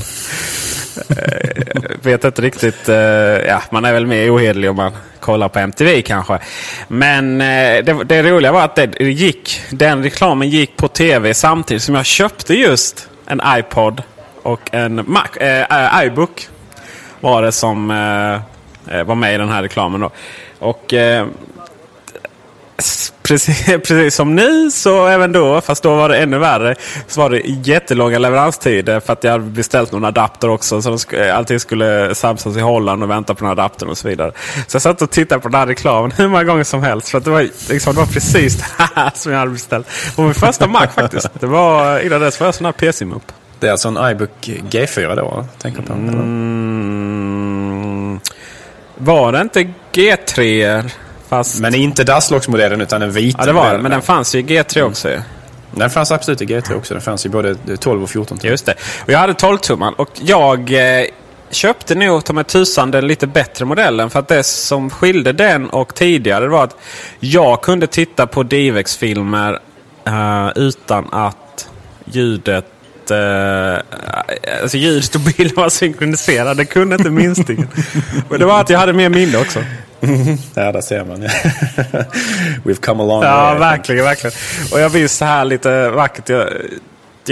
[0.98, 1.64] Eh,
[2.02, 2.90] vet inte riktigt.
[2.90, 6.40] Eh, ja, man är väl mer ohederlig om man kollar på MTV kanske.
[6.88, 11.84] Men eh, det, det roliga var att det gick, den reklamen gick på TV samtidigt
[11.84, 14.04] som jag köpte just en iPod
[14.44, 16.48] och en Mac, eh, iBook
[17.20, 20.02] var det som eh, var med i den här reklamen.
[20.02, 20.12] Då.
[20.60, 21.28] Och eh,
[23.24, 26.76] precis, precis som nu, så även då, fast då var det ännu värre,
[27.08, 30.82] så var det jättelånga leveranstider för att jag hade beställt någon adapter också.
[30.82, 34.32] Så sk allting skulle samsas i Holland och vänta på den adaptern och så vidare.
[34.68, 37.10] Så jag satt och tittade på den här reklamen hur många gånger som helst.
[37.10, 39.88] För att det, var, liksom, det var precis det här som jag hade beställt.
[40.16, 41.30] På min första Mac faktiskt.
[41.40, 43.32] Det var, innan dess var jag sån här PC-mupp.
[43.60, 45.46] Det är alltså en iBook G4 då?
[45.58, 46.44] Tänker på, mm,
[48.98, 50.90] var det inte G3?
[51.34, 51.60] Fast...
[51.60, 53.38] Men inte Daslox-modellen utan den vita.
[53.42, 53.78] Ja, det var det.
[53.78, 54.92] Men den fanns ju i G3 mm.
[54.92, 55.10] också.
[55.72, 56.94] Den fanns absolut i G3 också.
[56.94, 58.50] Den fanns i både 12 och 14 tum.
[58.50, 58.74] Just det.
[59.06, 59.94] Och jag hade 12-tumman.
[59.94, 61.06] Och jag eh,
[61.50, 64.10] köpte nog ta mig tusan den lite bättre modellen.
[64.10, 66.76] För att det som skilde den och tidigare var att
[67.20, 69.60] jag kunde titta på DivX-filmer
[70.08, 71.70] uh, utan att
[72.06, 72.66] ljudet
[73.12, 73.80] Uh,
[74.62, 76.54] alltså ljudet och bilden var synkroniserade.
[76.54, 77.68] Det kunde inte minstingen.
[78.30, 79.60] Men det var att jag hade mer minne också.
[80.54, 81.24] Ja, där ser man.
[82.64, 83.54] We've come a long ja, way.
[83.54, 84.36] Ja, verkligen, verkligen.
[84.72, 86.30] Och jag minns så här lite vackert.
[86.30, 86.50] Jag,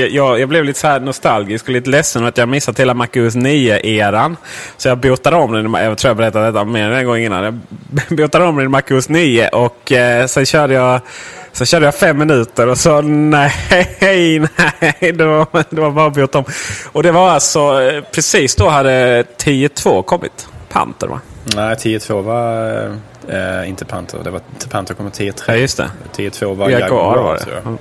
[0.09, 3.35] jag, jag, blev lite så här nostalgisk och lite ledsen att jag missat hela MacOS
[3.35, 4.35] 9-eran.
[4.77, 5.73] Så jag botade om den.
[5.73, 7.43] Jag tror jag berättade detta mer än en gång innan.
[7.43, 7.59] Jag
[8.17, 11.01] botade om den i MacOS 9 och eh, sen körde jag
[11.53, 13.53] så körde jag fem minuter och så nej,
[13.99, 14.39] nej.
[15.11, 16.45] Det var, det var bara att byta om.
[16.91, 20.47] Och det var alltså eh, precis då hade 10.2 kommit.
[20.71, 21.21] Panter va?
[21.55, 22.83] Nej, 10.2 var
[23.27, 24.19] äh, inte Panter.
[24.23, 25.43] Det var Panter kommer 10.3.
[25.47, 25.91] Ja, just det.
[26.15, 27.77] 10.2 var Jaguar, var det.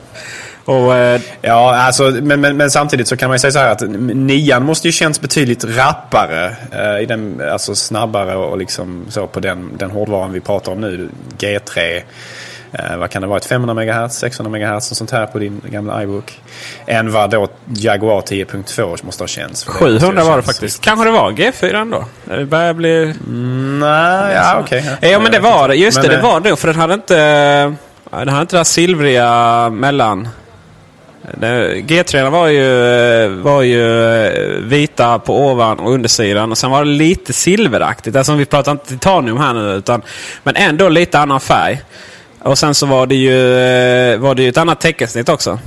[0.65, 3.71] Och, eh, ja, alltså, men, men, men, samtidigt så kan man ju säga så här
[3.71, 3.83] att
[4.17, 6.57] nian måste ju känns betydligt rappare.
[6.73, 10.81] Eh, i den, alltså snabbare och liksom så på den, den hårdvaran vi pratar om
[10.81, 11.09] nu.
[11.39, 12.03] G3
[12.73, 16.03] eh, vad kan det vara, 500 MHz, 600 MHz och sånt här på din gamla
[16.03, 16.41] iBook.
[16.87, 19.65] Än vad då Jaguar 10.2 måste ha känts.
[19.65, 20.81] 700 var det faktiskt.
[20.81, 22.05] Kanske det var G4 då?
[22.37, 23.03] Det börjar bli...
[23.03, 24.79] Mm, nej, ja okej.
[24.79, 24.97] Okay.
[25.01, 25.09] Ja.
[25.09, 25.75] ja men det var det.
[25.75, 26.57] Just men, det, det var det.
[26.57, 27.17] För den hade inte...
[28.11, 30.29] Den hade inte det här silvriga mellan...
[31.41, 36.51] G3 var ju, var ju vita på ovan och undersidan.
[36.51, 38.17] Och sen var det lite silveraktigt.
[38.17, 39.75] Alltså vi pratar inte titanium här nu.
[39.75, 40.03] Utan,
[40.43, 41.83] men ändå lite annan färg.
[42.43, 45.59] Och sen så var det ju, eh, var det ju ett annat teckensnitt också.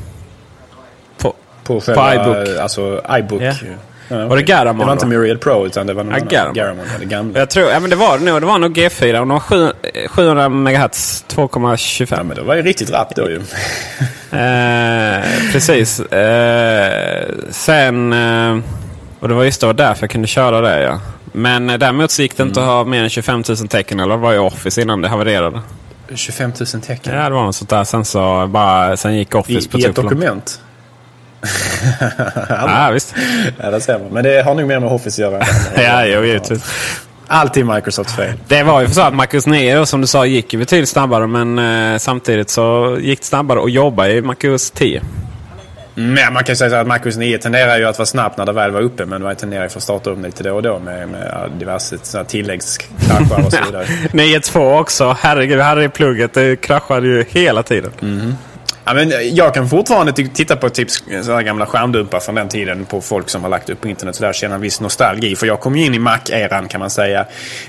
[1.18, 1.34] På,
[1.64, 2.60] på, själva, på iBook.
[2.60, 3.42] Alltså iBook.
[3.42, 3.56] Yeah.
[4.08, 4.28] Ja, okay.
[4.28, 4.80] Var det Garamon?
[4.80, 6.54] Det var inte Myriad Pro utan det var någon ja, Garamon.
[6.54, 7.40] Garamon det gamla.
[7.40, 8.42] Jag tror, ja men det var det nog.
[8.42, 9.74] Det var nog G4 och de var
[10.08, 12.08] 700 MHz 2,25.
[12.18, 13.36] Ja men det var ju riktigt rappt då ju.
[14.40, 16.00] eh, precis.
[16.00, 18.14] Eh, sen...
[18.14, 18.60] Eh,
[19.20, 21.00] och det var just då därför jag kunde köra det ja.
[21.32, 22.70] Men eh, däremot så gick det inte mm.
[22.70, 25.62] att ha mer än 25 000 tecken eller var i Office innan det havererade.
[26.16, 27.16] 25 000 tecken?
[27.16, 27.84] Ja, det var något sånt där.
[27.84, 30.62] Sen, så bara, sen gick Office I, på I ett dokument?
[32.50, 33.16] ja, visst.
[33.60, 34.08] Ja, det ser man.
[34.12, 35.46] Men det har nog mer med Office att göra.
[35.84, 36.64] ja, jo, givetvis.
[37.28, 38.34] Alltid Microsofts fel.
[38.48, 41.28] Det var ju så att Macos 9 som du sa gick ju betydligt snabbare.
[41.28, 45.02] Men eh, samtidigt så gick det snabbare att jobba i Macos 10.
[45.96, 48.52] Men man kan säga så att MacOS 9 tenderar ju att vara snabbt när det
[48.52, 49.06] väl var uppe.
[49.06, 53.46] Men man tenderar ju att starta upp lite då och då med, med diverse tilläggskraschar
[53.46, 53.86] och så vidare.
[54.12, 55.18] 9.2 också.
[55.20, 56.34] Herregud, här i plugget.
[56.34, 57.92] Det kraschade ju hela tiden.
[58.02, 58.34] Mm.
[58.86, 60.92] Ja, men jag kan fortfarande titta på typ
[61.22, 64.16] sådana gamla skärmdumpar från den tiden på folk som har lagt upp på internet.
[64.16, 65.36] Så där känna en viss nostalgi.
[65.36, 67.26] För jag kom ju in i Mac-eran kan man säga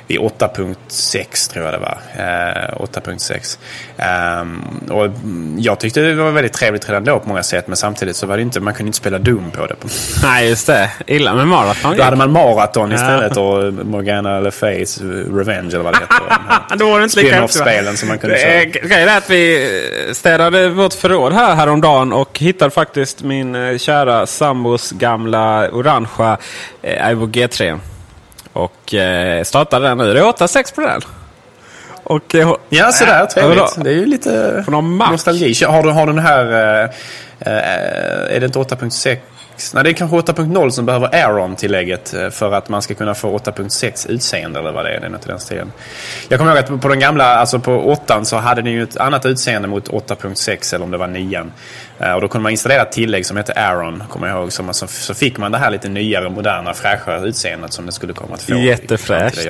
[0.07, 1.99] vid 8.6 tror jag det var.
[2.17, 3.59] Eh, 8.6.
[4.41, 5.11] Um, och
[5.59, 7.69] jag tyckte det var väldigt trevligt redan då på många sätt.
[7.69, 9.75] Men samtidigt så var det inte, man kunde inte spela Doom på det.
[10.23, 10.91] Nej, just det.
[11.07, 11.97] Illa med Marathon.
[11.97, 15.01] Då hade man Marathon istället och Morgana Le Fays
[15.33, 16.77] Revenge eller vad det heter.
[16.77, 18.65] då var det inte lika Spin-off-spelen som man kunde köra.
[18.65, 19.71] Grejen är att vi
[20.13, 26.39] städade vårt förråd här häromdagen och hittade faktiskt min eh, kära sambos gamla orangea
[26.83, 27.79] eh, Ivo G3.
[28.53, 30.15] Och eh, startade den nu.
[30.15, 31.01] Det är 8-6 på den.
[32.05, 33.27] Och, eh, ja, sådär.
[33.27, 33.85] Trevligt.
[33.85, 34.65] Det är ju lite
[35.11, 35.65] nostalgi.
[35.65, 36.45] Har du, har den här...
[36.53, 36.91] Eh,
[37.41, 39.17] eh är det inte 8.6?
[39.75, 43.39] Nej, det är kanske 8.0 som behöver Aeron-tillägget eh, för att man ska kunna få
[43.39, 45.01] 8.6 utseende eller vad det är.
[45.01, 45.73] Det är något i den stilen.
[46.29, 48.97] Jag kommer ihåg att på den gamla, alltså på 8 så hade den ju ett
[48.97, 51.47] annat utseende mot 8.6 eller om det var 9.
[51.99, 54.53] Eh, och då kunde man installera ett tillägg som hette Aaron, kommer jag ihåg.
[54.53, 57.93] Så, man, så, så fick man det här lite nyare, moderna, fräschare utseendet som det
[57.93, 58.55] skulle komma att få.
[58.55, 59.49] Jättefräscht.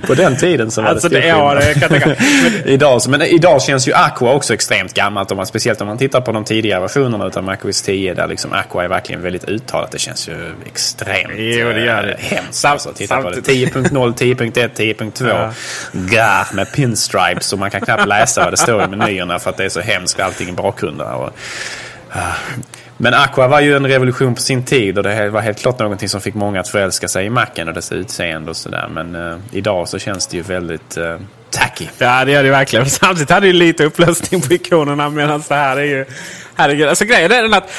[0.06, 2.16] På den tiden så var alltså, det det, ja, det kan jag
[2.64, 5.30] idag, men idag känns ju Aqua också extremt gammalt.
[5.30, 8.52] Om man, speciellt om man tittar på de tidigare versionerna av MacOS 10 där liksom
[8.52, 9.90] Aqua är verkligen väldigt uttalat.
[9.90, 12.12] Det känns ju extremt jo, det gör det.
[12.12, 12.54] Eh, hemskt.
[12.54, 13.40] Sam, alltså, titta på det.
[13.40, 15.28] 10.0, 10.1, 10.2.
[15.28, 15.52] Ja.
[15.92, 19.56] Gah, med pinstripes och man kan knappt läsa vad det står i menyerna för att
[19.56, 21.06] det är så hemskt allting i bakgrunden.
[21.06, 21.30] Och,
[22.16, 22.34] uh.
[23.02, 26.08] Men Aqua var ju en revolution på sin tid och det var helt klart någonting
[26.08, 28.88] som fick många att förälska sig i Macen och dess utseende och sådär.
[28.90, 31.16] Men uh, idag så känns det ju väldigt uh,
[31.50, 31.86] tacky.
[31.98, 32.90] Ja det gör det verkligen.
[32.90, 36.04] Samtidigt hade det ju lite upplösning på ikonerna medan det här är ju...
[36.54, 36.88] Herregud.
[36.88, 37.70] Alltså grejen är den att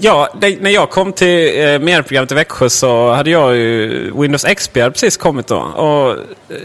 [0.00, 4.44] Ja, det, när jag kom till eh, medieprogrammet i Växjö så hade jag ju Windows
[4.44, 5.58] XP precis kommit då.
[5.58, 6.16] Och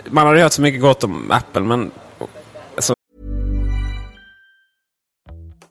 [0.05, 1.91] man hade hört så mycket gott om Apple men...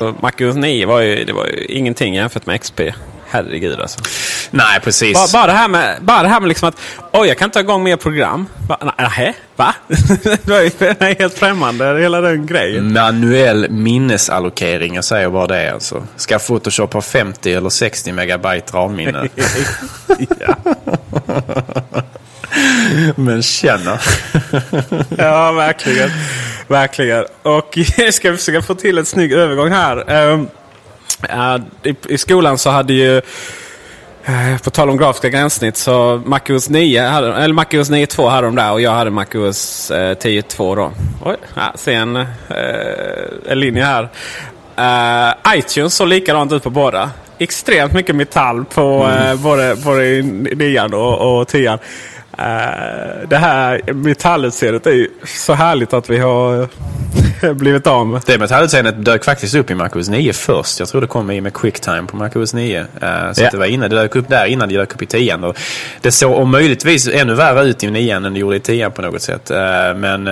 [0.00, 2.80] MacOS 9 var ju, det var ju ingenting jämfört med XP.
[3.26, 4.00] Herregud alltså.
[4.50, 5.14] Nej, precis.
[5.14, 6.76] Bara, bara, det här med, bara det här med liksom att
[7.12, 8.46] oj, jag kan ta igång mer program.
[8.98, 9.74] Nej, va?
[9.88, 12.92] det är helt främmande, hela den grejen.
[12.92, 16.06] Manuell minnesallokering, jag säger bara det alltså.
[16.16, 19.28] Ska Photoshop ha 50 eller 60 megabyte ramminne?
[23.16, 23.98] Men känna.
[25.18, 26.10] ja, verkligen.
[26.68, 27.24] Verkligen.
[27.42, 30.26] Och jag ska försöka få till en snygg övergång här.
[30.30, 30.48] Um,
[31.30, 33.22] uh, i, I skolan så hade ju
[34.24, 38.54] Eh, på tal om grafiska gränssnitt så MacOS 9, hade, eller MacOS 9.2 hade de
[38.54, 40.92] där och jag hade MacOS eh, 10.2 då.
[41.24, 42.26] Oj, ja, se en, eh,
[43.48, 44.08] en linje här.
[45.56, 47.10] ITunes såg likadant ut på båda.
[47.38, 49.42] Extremt mycket metall på mm.
[49.42, 51.78] både, både 9 och, och 10.
[52.38, 56.68] Uh, det här metallutseendet är ju så härligt att vi har
[57.54, 58.22] blivit av med.
[58.26, 60.80] Det metallutseendet dök faktiskt upp i MacOS 9 först.
[60.80, 62.80] Jag tror det kom i med QuickTime på MacOS 9.
[62.80, 62.86] Uh,
[63.32, 63.50] så ja.
[63.50, 65.34] det var innan, det dök upp där innan det dök upp i 10.
[65.34, 65.58] Och
[66.00, 69.02] det såg om möjligtvis ännu värre ut i 9 än det gjorde i 10 på
[69.02, 69.50] något sätt.
[69.50, 69.56] Uh,
[69.96, 70.28] men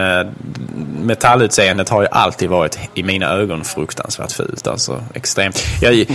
[1.02, 4.66] metallutseendet har ju alltid varit i mina ögon fruktansvärt fult.
[4.66, 5.64] Alltså extremt.
[5.80, 6.06] Jag,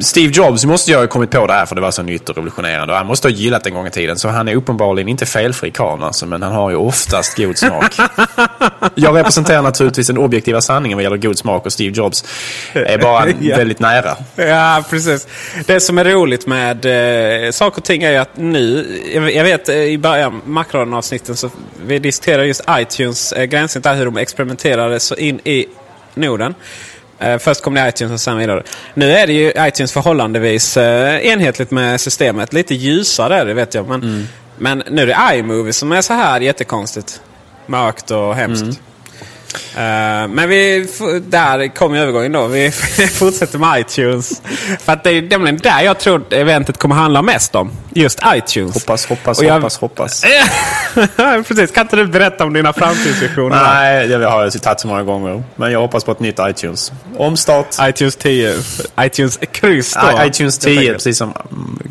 [0.00, 2.36] Steve Jobs måste ju ha kommit på det här för det var så nytt och
[2.36, 2.92] revolutionerande.
[2.92, 4.18] Och han måste ha gillat det en gång i tiden.
[4.18, 4.77] Så han är uppenbarligen
[5.08, 7.96] inte felfri karl alltså, men han har ju oftast god smak.
[8.94, 12.24] Jag representerar naturligtvis den objektiva sanningen vad gäller god smak och Steve Jobs
[12.72, 13.56] är bara ja.
[13.56, 14.16] väldigt nära.
[14.36, 15.26] Ja, precis.
[15.66, 16.86] Det som är roligt med
[17.46, 21.50] eh, saker och ting är ju att nu, jag, jag vet i början, makroavsnitten så
[21.86, 25.66] vi diskuterade just iTunes eh, gränssnitt hur de experimenterade så in i
[26.14, 26.54] Norden.
[27.22, 28.62] Uh, först kom det iTunes och sen vidare.
[28.94, 30.82] Nu är det ju iTunes förhållandevis uh,
[31.26, 32.52] enhetligt med systemet.
[32.52, 33.88] Lite ljusare är det vet jag.
[33.88, 34.26] Men, mm
[34.58, 37.22] men nu är det iMovie som är så här jättekonstigt.
[37.66, 38.62] Mörkt och hemskt.
[38.62, 38.76] Mm.
[39.78, 40.88] Uh, men vi,
[41.28, 42.46] där kom övergången då.
[42.46, 42.70] Vi
[43.12, 44.42] fortsätter med iTunes.
[44.80, 47.70] För att det är nämligen där jag tror eventet kommer handla mest om.
[47.94, 48.74] Just iTunes.
[48.74, 49.54] Hoppas, hoppas, jag...
[49.54, 50.24] hoppas, hoppas.
[51.48, 51.70] Precis.
[51.70, 53.62] Kan inte du berätta om dina framtidsvisioner?
[53.62, 55.42] Nej, det har jag tagit så många gånger.
[55.56, 56.92] Men jag hoppas på ett nytt iTunes.
[57.16, 57.66] Omstart.
[57.80, 58.54] iTunes 10.
[59.00, 60.24] iTunes kryss då.
[60.24, 61.32] iTunes 10, precis som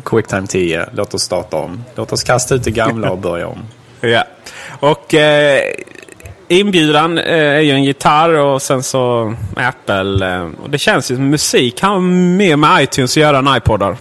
[0.04, 0.86] Quicktime 10.
[0.92, 1.84] Låt oss starta om.
[1.94, 3.58] Låt oss kasta ut det gamla och börja om.
[4.00, 4.24] ja.
[4.80, 5.14] Och...
[5.14, 5.60] Eh,
[6.48, 10.34] inbjudan eh, är ju en gitarr och sen så Apple.
[10.34, 13.96] Eh, och det känns ju som musik har mer med iTunes att göra än iPodar.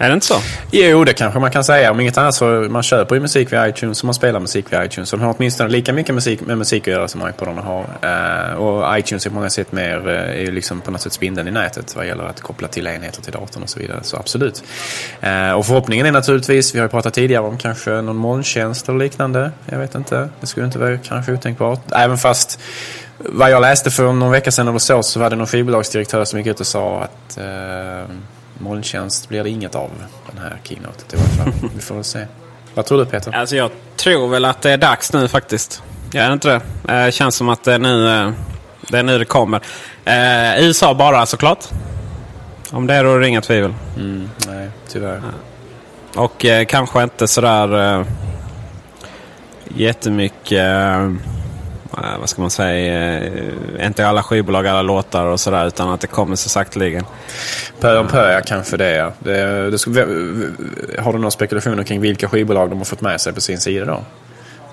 [0.00, 0.40] Är det inte så?
[0.70, 1.90] Jo, det kanske man kan säga.
[1.90, 4.84] Om inget annat så man köper ju musik via iTunes och man spelar musik via
[4.84, 5.08] iTunes.
[5.08, 7.84] Så de har åtminstone lika mycket musik, med musik att göra som iPodarna har.
[8.04, 11.12] Uh, och iTunes är på många sätt mer, uh, är ju liksom på något sätt
[11.12, 13.98] spindeln i nätet vad gäller att koppla till enheter till datorn och så vidare.
[14.02, 14.62] Så absolut.
[15.24, 18.98] Uh, och förhoppningen är naturligtvis, vi har ju pratat tidigare om kanske någon molntjänst eller
[18.98, 19.50] liknande.
[19.66, 20.28] Jag vet inte.
[20.40, 21.80] Det skulle inte vara kanske otänkbart.
[21.92, 22.60] Även fast
[23.18, 26.38] vad jag läste för någon vecka sedan eller så, så var det någon skivbolagsdirektör som
[26.38, 27.38] gick ut och sa att
[28.58, 29.90] molntjänst blir det inget av
[30.30, 31.70] den här keynotet i alla fall.
[31.74, 32.26] Vi får väl se.
[32.74, 33.36] Vad tror du Peter?
[33.36, 35.82] Alltså jag tror väl att det är dags nu faktiskt.
[36.12, 36.60] Gör det inte det?
[36.82, 38.30] Det eh, känns som att det är nu eh,
[38.88, 39.60] det, är nu det kommer.
[40.04, 41.64] Eh, USA bara såklart.
[42.70, 43.74] Om det råder inga tvivel.
[43.96, 45.22] Mm, nej, tyvärr.
[46.16, 48.06] Och eh, kanske inte sådär eh,
[49.68, 50.58] jättemycket...
[50.58, 51.12] Eh,
[52.04, 56.00] Eh, vad ska man säga, eh, inte alla skivbolag alla låtar och sådär utan att
[56.00, 57.04] det kommer så sakteligen.
[57.80, 58.96] Pö om pö, ja kanske det.
[58.96, 59.12] Ja.
[59.18, 63.40] det, det har du några spekulationer kring vilka skivbolag de har fått med sig på
[63.40, 64.02] sin sida då?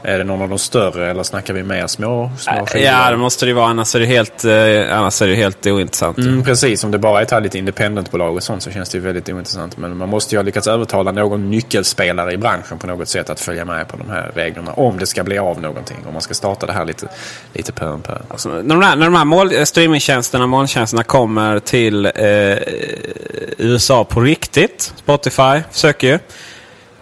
[0.05, 2.87] Är det någon av de större eller snackar vi mer små, små äh, skivor?
[2.87, 3.67] Ja, det måste det vara.
[3.67, 6.17] Annars är det helt, eh, annars är det helt ointressant.
[6.17, 9.03] Mm, precis, om det bara är ett lite independentbolag och sånt så känns det ju
[9.03, 9.77] väldigt ointressant.
[9.77, 13.39] Men man måste ju ha lyckats övertala någon nyckelspelare i branschen på något sätt att
[13.39, 14.73] följa med på de här reglerna.
[14.73, 15.97] Om det ska bli av någonting.
[16.07, 17.07] Om man ska starta det här lite,
[17.53, 18.17] lite pö om pö.
[18.29, 22.11] Alltså, när de här, när de här mål, streamingtjänsterna, molntjänsterna kommer till eh,
[23.57, 24.93] USA på riktigt.
[24.95, 26.19] Spotify försöker ju.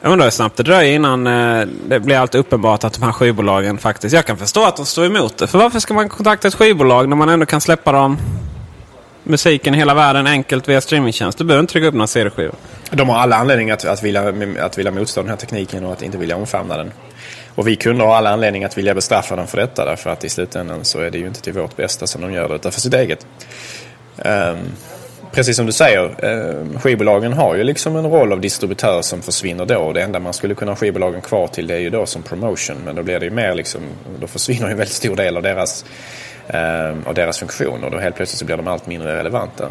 [0.04, 3.12] Jag undrar hur snabbt det dröjer innan eh, det blir allt uppenbart att de här
[3.12, 4.16] skivbolagen faktiskt...
[4.16, 5.48] Jag kan förstå att de står emot det.
[5.48, 8.18] För varför ska man kontakta ett skivbolag när man ändå kan släppa dem
[9.24, 11.38] musiken i hela världen enkelt via streamingtjänst?
[11.38, 12.56] Du behöver inte trycka upp några CD-skivor.
[12.92, 16.02] De har alla anledningar att, att, vilja, att vilja motstå den här tekniken och att
[16.02, 16.92] inte vilja omfamna den.
[17.56, 19.86] Och vi kunder har alla anledningar att vilja bestraffa dem för detta.
[19.86, 22.50] Därför att i slutändan så är det ju inte till vårt bästa som de gör
[22.50, 23.26] det, utan för sitt eget.
[24.18, 24.58] Um,
[25.34, 29.66] precis som du säger, eh, skivbolagen har ju liksom en roll av distributör som försvinner
[29.66, 29.94] då.
[29.94, 32.78] Det enda man skulle kunna ha skivbolagen kvar till det är ju då som promotion.
[32.86, 33.82] Men då blir det ju mer liksom,
[34.20, 35.86] då försvinner ju en väldigt stor del av deras
[36.48, 37.90] eh, av deras funktioner.
[37.90, 39.70] Då helt plötsligt så blir de allt mindre relevanta.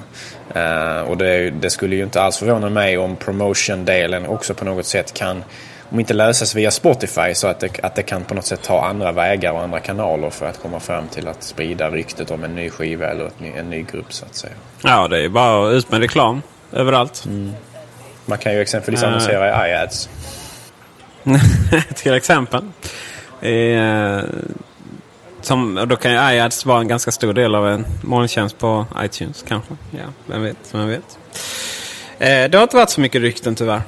[0.54, 4.86] Eh, och det, det, skulle ju inte alls förvåna mig om promotion-delen också på något
[4.86, 5.44] sätt kan
[5.92, 8.84] om inte lösas via Spotify så att det, att det kan på något sätt ta
[8.84, 12.54] andra vägar och andra kanaler för att komma fram till att sprida ryktet om en
[12.54, 14.52] ny skiva eller ny, en ny grupp så att säga.
[14.82, 17.24] Ja, det är bara ut med reklam överallt.
[17.26, 17.52] Mm.
[18.26, 19.08] Man kan ju exempelvis uh.
[19.08, 20.08] annonsera i iAds.
[21.94, 22.64] till exempel.
[23.40, 24.20] Eh,
[25.40, 29.44] som, då kan ju iAds vara en ganska stor del av en molntjänst på iTunes
[29.48, 29.76] kanske.
[29.90, 31.18] Ja, vem vet, vem vet.
[32.18, 33.82] Eh, det har inte varit så mycket rykten tyvärr.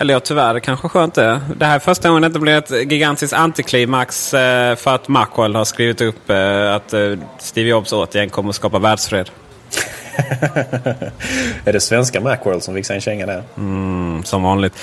[0.00, 1.40] Eller ja, tyvärr kanske skönt det.
[1.56, 5.56] Det här är första gången det inte blir ett gigantiskt antiklimax eh, för att Macworld
[5.56, 7.00] har skrivit upp eh, att eh,
[7.38, 9.30] Steve Jobs återigen kommer att skapa världsfred.
[11.64, 13.42] är det svenska Macworld som sig en känga där?
[13.56, 14.74] Mm, som vanligt.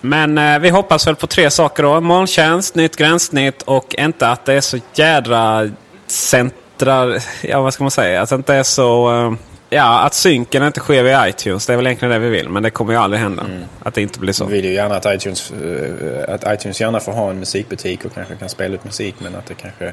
[0.00, 2.00] Men eh, vi hoppas väl på tre saker då.
[2.00, 5.70] Molntjänst, nytt gränssnitt och inte att det är så jädra
[6.06, 7.22] centrar...
[7.42, 8.22] Ja, vad ska man säga?
[8.22, 9.12] Att det inte är så...
[9.12, 9.32] Eh,
[9.74, 11.66] Ja, att synken inte sker via iTunes.
[11.66, 12.48] Det är väl egentligen det vi vill.
[12.48, 13.42] Men det kommer ju aldrig hända.
[13.42, 13.62] Mm.
[13.82, 14.44] Att det inte blir så.
[14.44, 18.14] Vi vill ju gärna att iTunes, eh, att iTunes gärna får ha en musikbutik och
[18.14, 19.14] kanske kan spela ut musik.
[19.18, 19.92] Men att det kanske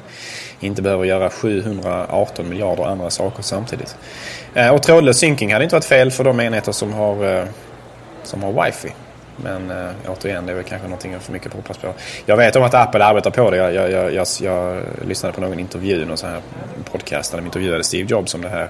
[0.59, 3.95] inte behöver göra 718 miljarder andra saker samtidigt.
[4.53, 7.45] Eh, och trådlös synkning hade inte varit fel för de enheter som har, eh,
[8.23, 8.93] som har wifi.
[9.43, 11.93] Men äh, återigen, det är väl kanske någonting jag för mycket hoppas på.
[12.25, 13.57] Jag vet om att Apple arbetar på det.
[13.57, 16.41] Jag, jag, jag, jag, lyssnade på någon intervju, någon sån här
[16.91, 18.69] podcast där de intervjuade Steve Jobs om det här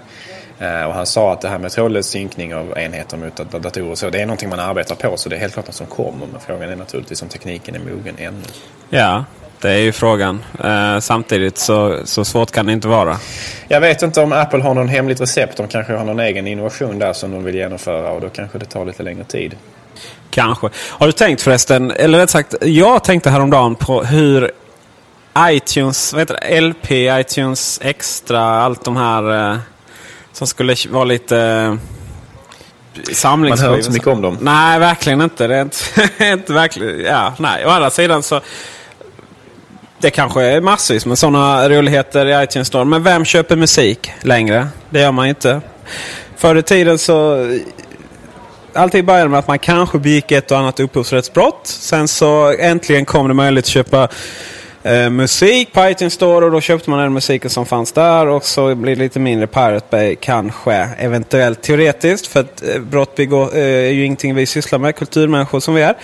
[0.59, 4.21] och han sa att det här med trådlös synkning av enheter mot datorer så det
[4.21, 6.27] är någonting man arbetar på så det är helt klart något som kommer.
[6.31, 8.41] Men frågan är naturligtvis om tekniken är mogen ännu.
[8.89, 9.25] Ja,
[9.61, 10.43] det är ju frågan.
[10.63, 13.17] Eh, samtidigt så, så svårt kan det inte vara.
[13.67, 15.57] Jag vet inte om Apple har någon hemligt recept.
[15.57, 18.65] De kanske har någon egen innovation där som de vill genomföra och då kanske det
[18.65, 19.55] tar lite längre tid.
[20.29, 20.69] Kanske.
[20.75, 24.51] Har du tänkt förresten, eller rätt sagt, jag tänkte häromdagen på hur
[25.39, 29.51] iTunes, vad heter det, LP, iTunes Extra, allt de här...
[29.51, 29.57] Eh,
[30.39, 31.75] som skulle vara lite eh,
[33.13, 33.67] samlingsskivor.
[33.67, 34.37] Man hör inte så mycket om dem.
[34.41, 35.47] Nej, verkligen inte.
[35.47, 35.77] Det är inte,
[36.25, 36.99] inte verkligen.
[37.05, 37.65] Ja, nej.
[37.65, 38.41] Å andra sidan så.
[39.99, 42.85] Det kanske är massvis med sådana roligheter i iTunes Store.
[42.85, 44.67] Men vem köper musik längre?
[44.89, 45.61] Det gör man inte.
[46.35, 47.47] Förr i tiden så...
[48.73, 51.61] Allting började med att man kanske begick ett och annat upphovsrättsbrott.
[51.63, 54.07] Sen så äntligen kom det möjligt att köpa
[54.83, 58.45] eh, musik på iTunes Store och då köpte man den musiken som fanns där och
[58.45, 60.89] så blir det lite mindre Pirate Bay kanske.
[60.97, 65.75] Eventuellt teoretiskt för att eh, brott eh, är ju ingenting vi sysslar med, kulturmänniskor som
[65.75, 65.95] vi är.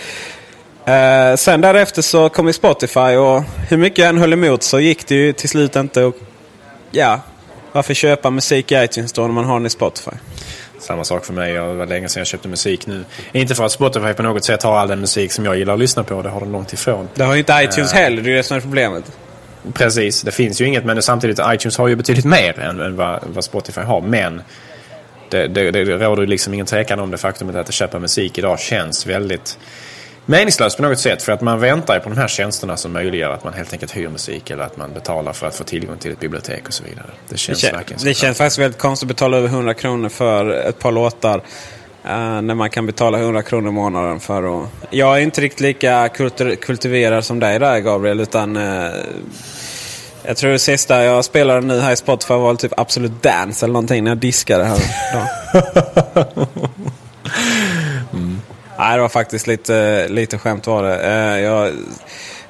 [0.86, 4.80] Eh, sen därefter så kom ju Spotify och hur mycket jag än höll emot så
[4.80, 6.14] gick det ju till slut inte att...
[6.90, 7.20] Ja,
[7.72, 10.10] varför köpa musik i iTunes Store när man har den i Spotify?
[10.86, 11.52] Samma sak för mig.
[11.52, 13.04] Det var länge sedan jag köpte musik nu.
[13.32, 15.80] Inte för att Spotify på något sätt har all den musik som jag gillar att
[15.80, 16.22] lyssna på.
[16.22, 17.08] Det har de långt ifrån.
[17.14, 18.22] Det har ju inte iTunes uh, heller.
[18.22, 19.04] Det är det som är problemet.
[19.74, 20.22] Precis.
[20.22, 20.84] Det finns ju inget.
[20.84, 24.00] Men samtidigt iTunes har ju betydligt mer än, än vad, vad, Spotify har.
[24.00, 24.42] Men
[25.30, 29.06] det, det, det råder liksom ingen tvekan om det faktumet att köpa musik idag känns
[29.06, 29.58] väldigt
[30.26, 31.22] meningslöst på något sätt.
[31.22, 34.08] För att man väntar på de här tjänsterna som möjliggör att man helt enkelt hyr
[34.08, 37.06] musik eller att man betalar för att få tillgång till ett bibliotek och så vidare.
[37.28, 40.50] Det känns det, verkligen Det känns faktiskt väldigt konstigt att betala över 100 kronor för
[40.50, 41.42] ett par låtar.
[42.04, 44.68] Uh, när man kan betala 100 kronor i månaden för att...
[44.90, 48.20] Jag är inte riktigt lika kultur, kultiverad som dig där Gabriel.
[48.20, 48.90] Utan uh,
[50.22, 53.72] jag tror det sista jag spelade nu här i Spotify var typ Absolut Dance eller
[53.72, 54.78] någonting när jag diskade här.
[58.78, 60.98] Nej, det var faktiskt lite, lite skämt var det.
[60.98, 61.72] Eh, jag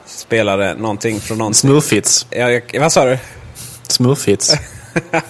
[0.06, 1.58] spelade någonting från någonting.
[1.58, 2.26] Smurfhits.
[2.30, 3.18] Ja, vad sa du?
[3.88, 4.54] Smurfhits.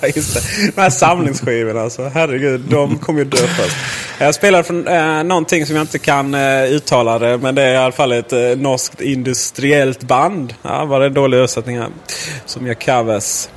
[0.14, 0.72] Just det.
[0.74, 2.10] De här samlingsskivorna alltså.
[2.14, 3.76] Herregud, de kommer ju dö först.
[4.18, 7.38] Jag spelar från eh, någonting som jag inte kan eh, uttala det.
[7.38, 10.54] Men det är i alla fall ett eh, norskt industriellt band.
[10.62, 11.88] Ja, var det en dålig översättning här.
[12.46, 13.48] Som gör covers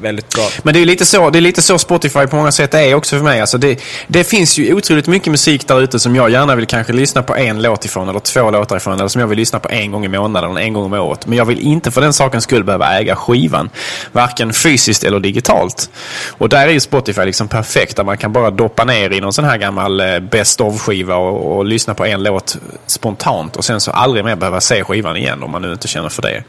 [0.00, 0.48] väldigt bra.
[0.62, 3.16] Men det är lite så, det är lite så Spotify på många sätt är också
[3.16, 3.40] för mig.
[3.40, 6.92] Alltså det, det finns ju otroligt mycket musik där ute som jag gärna vill kanske
[6.92, 8.94] lyssna på en låt ifrån eller två låtar ifrån.
[8.94, 11.26] Eller som jag vill lyssna på en gång i månaden eller en gång om året.
[11.26, 13.70] Men jag vill inte för den sakens skull behöva äga skivan.
[14.12, 15.90] Varken fysiskt eller digitalt.
[16.30, 17.96] Och där är ju Spotify liksom perfekt.
[17.96, 21.56] Där man kan bara doppa ner i någon sån här gammal eh, best of-skiva och,
[21.56, 23.56] och lyssna på en låt spontant.
[23.56, 26.22] Och sen så aldrig mer behöva se skivan igen om man nu inte känner för
[26.22, 26.44] det.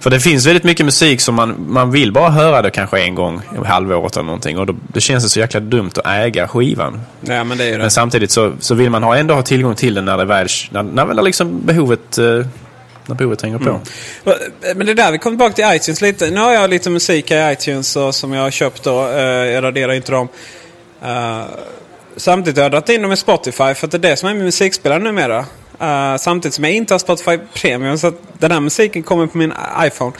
[0.00, 3.14] För det finns väldigt mycket musik som man, man vill bara höra det kanske en
[3.14, 4.58] gång i halvåret eller någonting.
[4.58, 7.00] Och då, det känns det så jäkla dumt att äga skivan.
[7.20, 7.78] Ja, men, det är det.
[7.78, 10.48] men samtidigt så, så vill man ha, ändå ha tillgång till den när det väl,
[10.70, 12.46] när, när liksom behovet eh,
[13.06, 13.80] när behovet tränger på.
[14.24, 14.76] Mm.
[14.76, 16.30] Men det där, vi kommer tillbaka till iTunes lite.
[16.30, 19.06] Nu har jag lite musik i iTunes som jag har köpt då.
[19.06, 20.28] Uh, jag raderar inte dem.
[21.04, 21.42] Uh,
[22.16, 24.34] samtidigt har jag dragit in dem i Spotify för att det är det som är
[24.34, 25.44] min musikspelare numera.
[25.82, 27.98] Uh, samtidigt som jag inte har Spotify Premium.
[27.98, 30.12] Så att den här musiken kommer på min iPhone.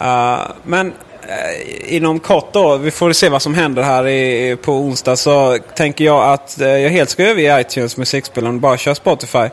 [0.00, 4.72] Uh, men uh, inom kort då, vi får se vad som händer här i, på
[4.72, 5.16] onsdag.
[5.16, 9.48] Så tänker jag att jag helt ska överge iTunes musikspelaren och bara köra Spotify.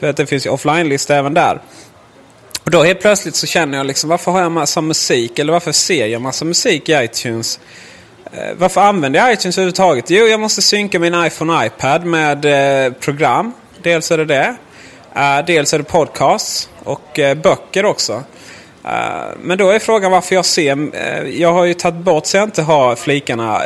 [0.00, 1.60] För att det finns ju offline-lista även där.
[2.64, 5.38] Och då helt plötsligt så känner jag liksom varför har jag massa musik?
[5.38, 7.60] Eller varför ser jag massa musik i iTunes?
[8.56, 10.10] Varför använder jag iTunes överhuvudtaget?
[10.10, 12.40] Jo, jag måste synka min iPhone och iPad med
[13.00, 13.52] program.
[13.82, 14.56] Dels är det det.
[15.16, 18.24] Eh, dels är det podcasts och eh, böcker också.
[18.84, 18.90] Eh,
[19.40, 20.96] men då är frågan varför jag ser...
[21.26, 23.60] jag har ju tagit bort så jag inte har flikarna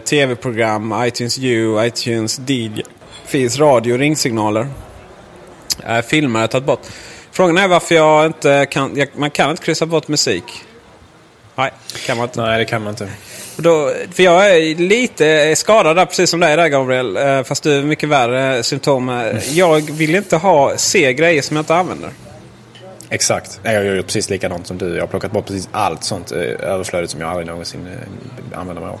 [0.00, 2.82] tv-program, iTunes U, iTunes DJ.
[3.26, 4.66] Finns radio, ringsignaler.
[6.06, 6.86] filmer har jag tagit bort.
[7.30, 8.96] Frågan är varför jag inte kan...
[8.96, 10.44] Jag, man kan inte kryssa bort musik.
[11.54, 11.70] Nej,
[12.06, 12.42] kan man inte.
[12.42, 13.08] Nej, det kan man inte.
[13.62, 17.16] Då, för jag är lite skadad där, precis som dig där Gabriel.
[17.16, 19.30] Eh, fast du är mycket värre symptom.
[19.52, 22.10] Jag vill inte ha, se grejer som jag inte använder.
[23.10, 23.60] Exakt.
[23.62, 24.94] Jag gör precis likadant som du.
[24.94, 26.38] Jag har plockat bort precis allt sånt eh,
[26.70, 29.00] överflödigt som jag aldrig någonsin eh, använder mig av.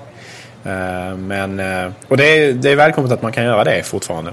[1.18, 1.60] Men,
[2.08, 4.32] och det är, det är välkommet att man kan göra det fortfarande.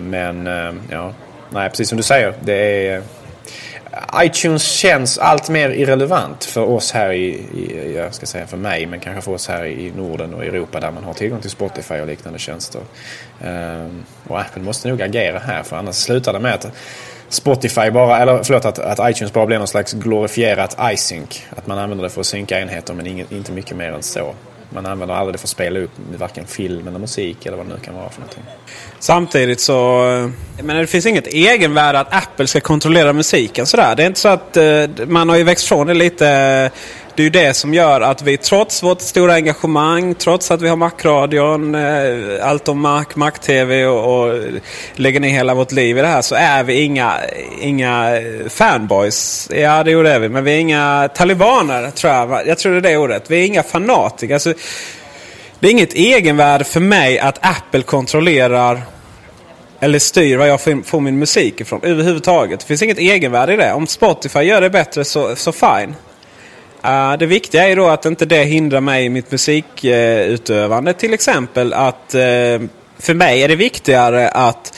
[0.00, 0.46] Men
[0.90, 1.12] ja,
[1.50, 2.34] nej, precis som du säger.
[2.40, 3.02] Det är
[4.16, 8.86] iTunes känns allt mer irrelevant för oss här i, i, jag ska säga för mig,
[8.86, 11.94] men kanske för oss här i Norden och Europa där man har tillgång till Spotify
[11.94, 12.80] och liknande tjänster.
[13.44, 16.66] Um, och Apple måste nog agera här för annars slutar det med att
[17.28, 21.42] Spotify bara, eller förlåt, att, att iTunes bara blir någon slags glorifierat iSync.
[21.50, 24.34] Att man använder det för att synka enheter men inget, inte mycket mer än så.
[24.74, 27.72] Man använder aldrig det för att spela upp varken film eller musik eller vad det
[27.72, 28.42] nu kan vara för någonting.
[28.98, 30.10] Samtidigt så...
[30.10, 30.28] Eh,
[30.64, 33.96] men det finns inget egenvärde att Apple ska kontrollera musiken sådär.
[33.96, 34.56] Det är inte så att...
[34.56, 36.70] Eh, man har ju växt från det lite
[37.14, 40.68] det är ju det som gör att vi trots vårt stora engagemang, trots att vi
[40.68, 44.40] har Macradion, eh, allt om Mac, Mac-TV och, och
[44.94, 47.14] lägger ner hela vårt liv i det här så är vi inga,
[47.60, 49.48] inga fanboys.
[49.54, 50.28] Ja, det är vi.
[50.28, 52.46] Men vi är inga talibaner, tror jag.
[52.46, 53.30] Jag tror det är det ordet.
[53.30, 54.34] Vi är inga fanatiker.
[54.34, 54.54] Alltså,
[55.60, 58.82] det är inget egenvärde för mig att Apple kontrollerar
[59.80, 62.60] eller styr var jag får min musik ifrån överhuvudtaget.
[62.60, 63.72] Det finns inget egenvärde i det.
[63.72, 65.94] Om Spotify gör det bättre så, så fine.
[66.84, 70.90] Uh, det viktiga är då att inte det hindrar mig i mitt musikutövande.
[70.90, 72.68] Uh, till exempel att uh,
[72.98, 74.74] för mig är det viktigare att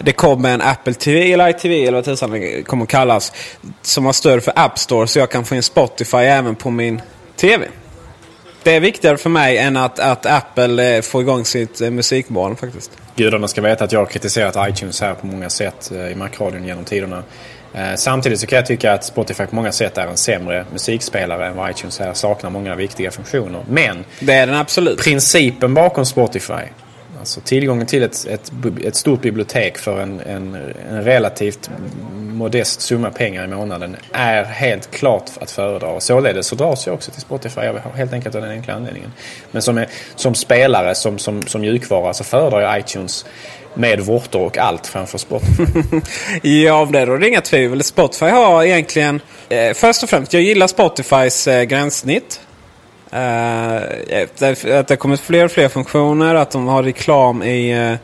[0.00, 3.32] det kommer en Apple TV eller iTV eller vad tusan det kommer att kallas.
[3.82, 7.02] Som har stöd för App Store så jag kan få in Spotify även på min
[7.36, 7.66] TV.
[8.62, 11.90] Det är viktigare för mig än att, att Apple eh, får igång sitt eh,
[12.60, 12.90] faktiskt.
[13.16, 16.64] Gudarna ska veta att jag har kritiserat iTunes här på många sätt eh, i Macradion
[16.64, 17.22] genom tiderna.
[17.76, 21.46] Eh, Samtidigt så kan jag tycka att Spotify på många sätt är en sämre musikspelare
[21.46, 22.12] än vad iTunes är.
[22.12, 23.60] Saknar många viktiga funktioner.
[23.68, 24.98] Men Det är den absolut.
[24.98, 26.52] principen bakom Spotify,
[27.18, 28.52] alltså tillgången till ett, ett,
[28.84, 30.56] ett stort bibliotek för en, en,
[30.90, 31.70] en relativt
[32.16, 35.88] modest summa pengar i månaden är helt klart att föredra.
[35.88, 37.60] Och således så dras jag också till Spotify
[37.94, 39.12] helt enkelt av den enkla anledningen.
[39.50, 43.26] Men som, är, som spelare, som, som, som mjukvara, så föredrar jag iTunes
[43.76, 45.64] med vårtor och allt framför Spotify.
[46.42, 47.82] Ja, om det råder inga tvivel.
[47.82, 49.20] Spotify har egentligen...
[49.48, 52.40] Eh, först och främst, jag gillar Spotifys eh, gränssnitt.
[53.10, 56.34] Eh, att det har kommit fler och fler funktioner.
[56.34, 57.70] Att de har reklam i...
[57.70, 57.96] Eh,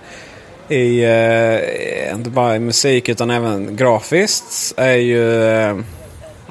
[0.77, 4.75] i eh, inte bara i musik utan även grafiskt.
[4.77, 5.45] Är ju...
[5.45, 5.77] Eh,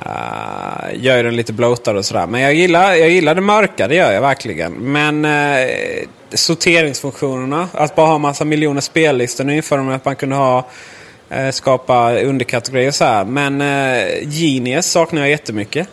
[0.06, 2.28] Uh, gör den lite blotad och sådär.
[2.28, 4.74] Men jag gillar, jag gillar det mörka, det gör jag verkligen.
[4.74, 5.68] Men uh,
[6.34, 9.44] sorteringsfunktionerna, att bara ha massa miljoner spellistor.
[9.44, 10.68] Nu inför de att man kunde ha
[11.36, 13.26] uh, skapa underkategorier så här.
[13.26, 15.88] Men uh, Genius saknar jag jättemycket.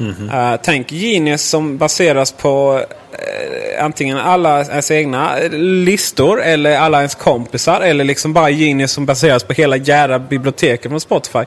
[0.00, 7.14] Uh, tänk Genius som baseras på uh, antingen alla ens egna listor eller alla ens
[7.14, 7.80] kompisar.
[7.80, 11.38] Eller liksom bara Genius som baseras på hela jävla biblioteket från Spotify.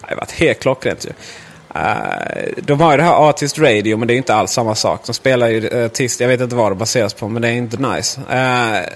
[0.00, 1.10] Det har varit helt klockrent ju.
[1.76, 5.00] Uh, de har ju det här Artist Radio men det är inte alls samma sak.
[5.06, 7.76] De spelar ju artist, jag vet inte vad det baseras på men det är inte
[7.76, 8.20] nice.
[8.20, 8.88] Uh,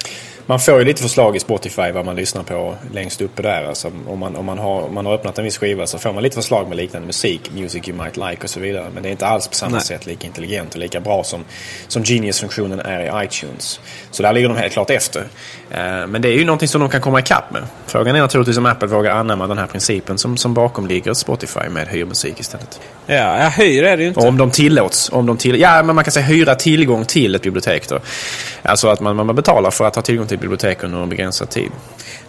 [0.51, 3.65] man får ju lite förslag i Spotify vad man lyssnar på längst uppe där.
[3.65, 6.13] Alltså, om, man, om, man har, om man har öppnat en viss skiva så får
[6.13, 7.51] man lite förslag med liknande musik.
[7.55, 8.87] Music you might like och så vidare.
[8.95, 9.81] Men det är inte alls på samma Nej.
[9.81, 11.45] sätt lika intelligent och lika bra som,
[11.89, 13.81] som Genius-funktionen är i iTunes.
[14.11, 15.21] Så där ligger de helt klart efter.
[15.71, 17.63] Eh, men det är ju någonting som de kan komma ikapp med.
[17.87, 21.69] Frågan är naturligtvis om Apple vågar anamma den här principen som, som bakom ligger Spotify
[21.71, 22.81] med hyrmusik istället.
[23.07, 24.21] ja, ja, hyr är det ju inte.
[24.21, 25.13] Och om de tillåts.
[25.13, 27.89] Om de till, ja, men man kan säga hyra tillgång till ett bibliotek.
[27.89, 27.99] Då.
[28.63, 31.71] Alltså att man, man betalar för att ha tillgång till bibliotek under en begränsad tid.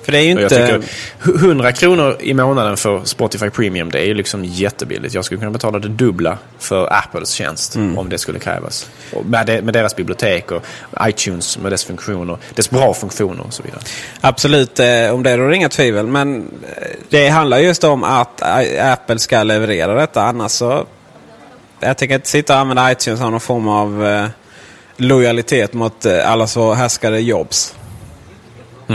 [0.03, 0.49] För det är ju inte...
[0.49, 0.81] tycker
[1.21, 5.13] hu- 100 kronor i månaden för Spotify Premium, det är ju liksom jättebilligt.
[5.13, 8.89] Jag skulle kunna betala det dubbla för Apples tjänst om det skulle krävas.
[9.25, 10.63] Med, det, med deras bibliotek och
[11.01, 13.81] iTunes med dess funktioner, dess bra funktioner och så vidare.
[14.21, 16.07] Absolut, eh, om det råder inga tvivel.
[16.07, 16.37] Men
[16.77, 18.41] eh, det handlar just om att
[18.79, 20.23] Apple ska leverera detta.
[20.23, 20.85] Annars så...
[21.79, 24.25] Jag tänker inte sitta och använda iTunes som någon form av eh,
[24.97, 27.75] lojalitet mot alla så härskade jobs.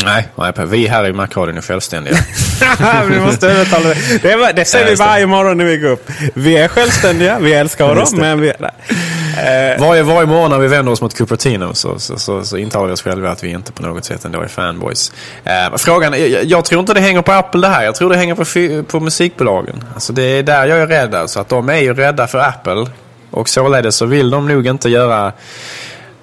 [0.05, 2.17] Nej, nej, vi här i Macradion är självständiga.
[3.09, 4.23] vi måste övertala det.
[4.23, 5.09] Det, är- det säger Ja, vi just det.
[5.09, 6.11] varje morgon när vi går upp.
[6.35, 8.49] Vi är självständiga, vi älskar dem, men vi...
[8.49, 12.87] Eh, Varje, varje morgon när vi vänder oss mot Cupertino så, så, så, så intalar
[12.87, 15.13] vi oss själva att vi inte på något sätt ändå är fanboys.
[15.45, 17.85] Eh, frågan, jag, jag tror inte det hänger på Apple det här.
[17.85, 19.85] Jag tror det hänger på, på musikbolagen.
[19.95, 21.15] Alltså det är där jag är rädd.
[21.15, 22.87] Alltså att de är ju rädda för Apple.
[23.31, 25.33] Och således så vill de nog inte göra...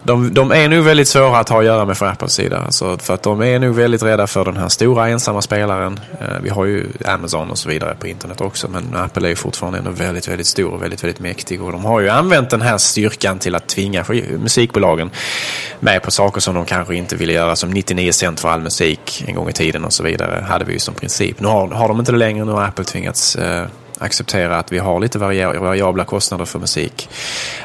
[0.06, 2.60] De, de är nog väldigt svåra att ha att göra med från Apples sida.
[2.60, 6.00] Alltså för att de är nog väldigt rädda för den här stora ensamma spelaren.
[6.20, 8.68] Eh, vi har ju Amazon och så vidare på internet också.
[8.68, 11.62] Men Apple är ju fortfarande ändå väldigt, väldigt stor och väldigt, väldigt mäktig.
[11.62, 14.06] Och de har ju använt den här styrkan till att tvinga
[14.40, 15.10] musikbolagen
[15.80, 17.56] med på saker som de kanske inte ville göra.
[17.56, 20.46] Som 99 cent för all musik en gång i tiden och så vidare.
[20.50, 21.40] Hade vi ju som princip.
[21.40, 22.46] Nu har, har de inte det längre.
[22.46, 23.66] Nu har Apple tvingats eh,
[24.04, 27.10] acceptera att vi har lite variabla kostnader för musik.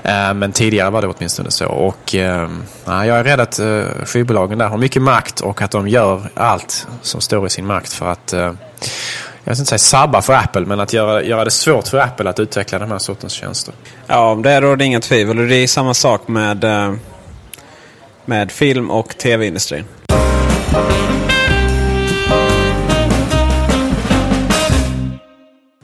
[0.02, 1.66] Eh, men tidigare var det åtminstone så.
[1.66, 5.70] Och ehm, nej, jag är rädd att eh, skivbolagen där har mycket makt och att
[5.70, 8.52] de gör allt som står i sin makt för att eh,
[9.44, 12.30] jag ska inte säga sabba för Apple, men att göra, göra det svårt för Apple
[12.30, 13.74] att utveckla den här sortens tjänster.
[14.06, 15.38] ja, om det råder inga tvivel.
[15.38, 16.64] Och det är samma sak med,
[18.24, 19.84] med film och tv-industrin.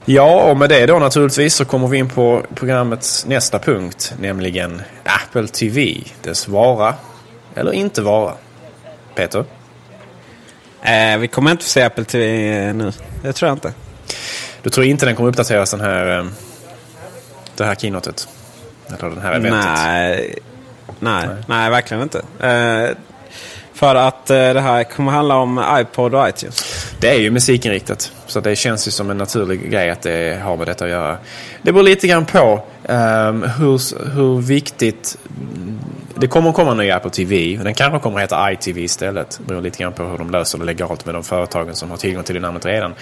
[0.07, 4.81] Ja, och med det då naturligtvis så kommer vi in på programmets nästa punkt, nämligen
[5.03, 6.95] Apple TV, dess vara
[7.55, 8.33] eller inte vara.
[9.15, 9.45] Peter?
[10.81, 12.91] Eh, vi kommer inte få se Apple TV nu.
[13.21, 13.73] Det tror jag inte.
[14.61, 16.25] Du tror inte den kommer uppdateras den här, eh,
[17.55, 18.27] det här keynotet?
[18.87, 19.65] Eller det här eventet?
[19.65, 20.35] Nej,
[20.99, 22.19] nej, nej, verkligen inte.
[22.39, 22.97] Eh,
[23.73, 26.64] för att eh, det här kommer handla om iPod och iTunes.
[26.99, 28.11] Det är ju musikinriktat.
[28.27, 31.17] Så det känns ju som en naturlig grej att det har med detta att göra.
[31.61, 35.17] Det beror lite grann på ehm, hur, hur viktigt...
[36.17, 37.59] Det kommer att komma en ny Apple TV.
[37.63, 39.37] Den kanske kommer att heta iTV istället.
[39.41, 41.97] Det beror lite grann på hur de löser det legalt med de företagen som har
[41.97, 42.93] tillgång till det namnet redan.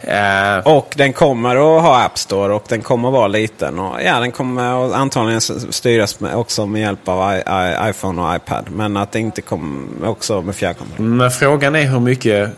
[0.00, 3.78] Eh, Och den kommer att ha App Store och den kommer att vara liten.
[3.78, 8.22] Och, ja, den kommer att antagligen styras med, också med hjälp av I, I, iPhone
[8.22, 8.64] och iPad.
[8.70, 11.06] Men att det inte kommer också med fjärrkontroll.
[11.06, 12.50] Men frågan är hur mycket,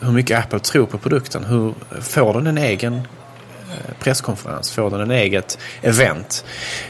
[0.00, 1.44] hur mycket Apple tror på produkten.
[1.44, 4.72] Hur Får den en egen eh, presskonferens?
[4.72, 6.44] Får den en eget event?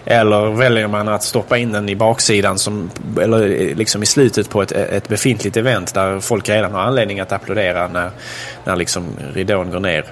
[0.05, 2.91] Eller väljer man att stoppa in den i baksidan som,
[3.21, 6.81] eller eh, liksom i slutet på ett, eh, ett befintligt event där folk redan har
[6.81, 8.11] anledning att applådera när,
[8.65, 10.05] när liksom ridån går ner?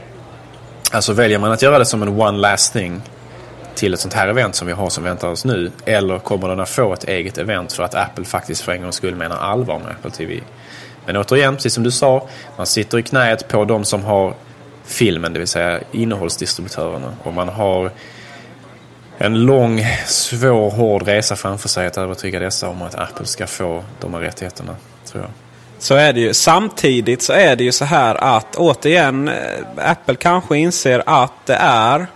[0.92, 3.02] Alltså väljer man att göra det som en one last thing
[3.74, 5.70] till ett sånt här event som vi har som väntar oss nu?
[5.84, 8.96] Eller kommer den att få ett eget event för att Apple faktiskt för en gångs
[8.96, 10.40] skull menar allvar med Apple TV?
[11.06, 14.34] Men återigen, precis som du sa, man sitter i knät på de som har
[14.84, 17.14] filmen, det vill säga innehållsdistributörerna.
[17.22, 17.90] Och man har
[19.18, 23.84] en lång, svår, hård resa framför sig att övertyga dessa om att Apple ska få
[24.00, 25.30] de här rättigheterna, tror jag.
[25.78, 26.34] Så är det ju.
[26.34, 29.34] Samtidigt så är det ju så här att återigen eh,
[29.76, 32.06] Apple kanske inser att det är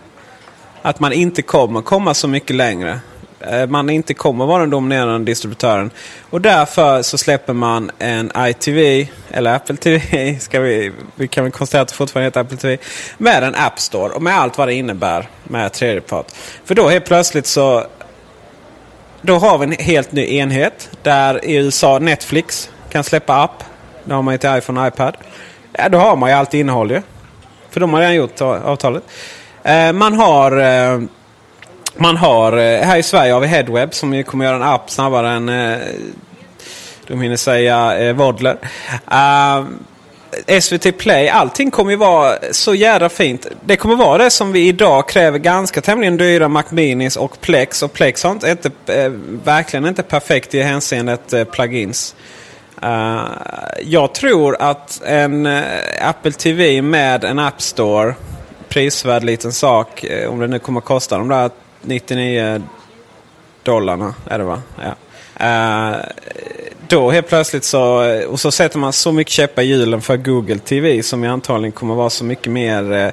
[0.81, 2.99] att man inte kommer komma så mycket längre.
[3.39, 5.91] Eh, man inte kommer vara den dominerande distributören.
[6.29, 11.51] Och därför så släpper man en iTV, eller Apple TV, ska vi, vi kan väl
[11.51, 12.77] konstatera att det fortfarande heter Apple TV,
[13.17, 16.25] med en App Store och med allt vad det innebär med tredjepart.
[16.65, 17.85] För då helt plötsligt så
[19.21, 23.63] då har vi en helt ny enhet där i USA Netflix kan släppa app.
[24.03, 25.17] Det har man ju till iPhone och iPad.
[25.73, 27.01] Ja, då har man ju allt innehåll ju.
[27.69, 29.03] För de har redan gjort avtalet.
[29.63, 31.01] Eh, man har eh,
[31.99, 35.29] man har, eh, här i Sverige har vi Headweb som kommer göra en app snabbare
[35.29, 35.77] än eh,
[37.07, 38.57] de hinner säga eh, Vodler.
[40.61, 43.47] SVT Play, allting kommer ju vara så jävla fint.
[43.65, 47.83] Det kommer vara det som vi idag kräver ganska tämligen dyra Mac Minis och Plex.
[47.83, 48.71] Och Plex har inte, inte
[49.43, 52.15] verkligen inte perfekt i hänseendet plugins.
[52.83, 53.21] Uh,
[53.81, 55.47] jag tror att en
[56.01, 58.15] Apple TV med en App Store,
[58.69, 61.49] prisvärd liten sak, om det nu kommer att kosta de där
[61.87, 62.61] 99
[63.63, 64.61] dollarna är det va?
[64.81, 64.95] Ja.
[65.41, 65.95] Uh,
[66.87, 70.59] då helt plötsligt så, och så sätter man så mycket käppar i hjulen för Google
[70.59, 73.11] TV som ju antagligen kommer vara så mycket mer uh,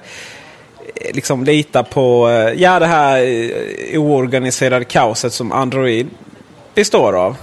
[1.13, 6.09] liksom lita på uh, ja, det här uh, oorganiserade kaoset som Android
[6.75, 7.37] består av.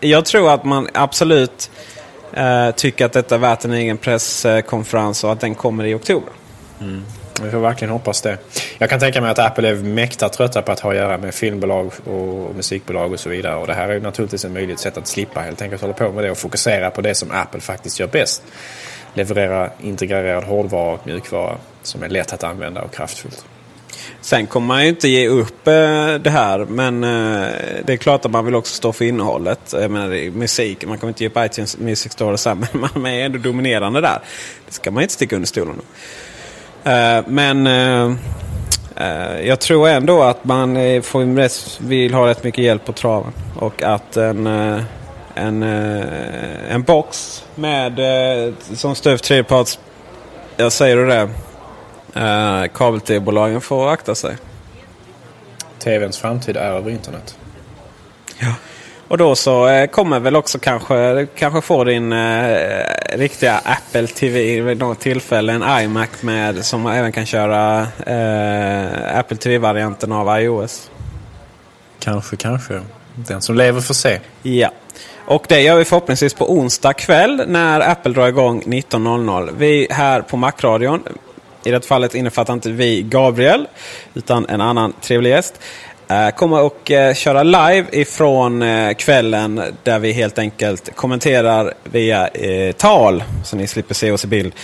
[0.00, 1.70] jag tror att man absolut
[2.76, 6.32] tycker att detta är värt en egen presskonferens och att den kommer i oktober.
[6.80, 7.04] Mm.
[7.42, 8.38] Vi får verkligen hoppas det.
[8.78, 11.34] Jag kan tänka mig att Apple är mäkta trötta på att ha att göra med
[11.34, 13.56] filmbolag och musikbolag och så vidare.
[13.56, 16.24] Och det här är naturligtvis en möjligt sätt att slippa helt enkelt hålla på med
[16.24, 18.42] det och fokusera på det som Apple faktiskt gör bäst.
[19.14, 23.44] Leverera integrerad hårdvara och mjukvara som är lätt att använda och kraftfullt.
[24.20, 26.58] Sen kommer man ju inte ge upp eh, det här.
[26.58, 27.48] Men eh,
[27.84, 29.60] det är klart att man vill också stå för innehållet.
[29.72, 32.88] Jag menar, musik, man kommer inte ge upp iTunes Music Store och så här, men
[32.94, 34.18] man är ändå dominerande där.
[34.66, 35.76] Det ska man inte sticka under stolen.
[35.76, 35.84] med
[37.26, 38.14] men uh,
[39.00, 43.32] uh, jag tror ändå att man får rätt, vill ha rätt mycket hjälp på traven.
[43.56, 44.46] Och att en,
[45.34, 48.00] en, en box med
[48.74, 49.78] som stöv tredjeparts,
[50.56, 51.28] jag säger det,
[52.16, 54.36] uh, kabel-tv-bolagen får akta sig.
[55.78, 57.38] TVns framtid är över internet.
[58.38, 58.54] Ja.
[59.08, 62.56] Och då så eh, kommer väl också kanske, kanske få din eh,
[63.12, 65.52] riktiga Apple TV vid något tillfälle.
[65.52, 70.90] En iMac med, som även kan köra eh, Apple TV-varianten av iOS.
[71.98, 72.80] Kanske, kanske.
[73.14, 74.20] Den som lever får se.
[74.42, 74.70] Ja.
[75.26, 79.50] Och det gör vi förhoppningsvis på onsdag kväll när Apple drar igång 19.00.
[79.58, 81.02] Vi här på Macradion,
[81.64, 83.68] i det fallet innefattar inte vi Gabriel,
[84.14, 85.60] utan en annan trevlig gäst.
[86.08, 92.28] Eh, Kommer och eh, köra live ifrån eh, kvällen där vi helt enkelt kommenterar via
[92.28, 93.24] eh, tal.
[93.44, 94.54] Så ni slipper se oss i bild.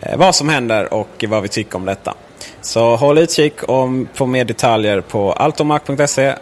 [0.00, 2.14] Eh, vad som händer och vad vi tycker om detta.
[2.60, 6.34] Så håll utkik om, på mer detaljer på altomac.se.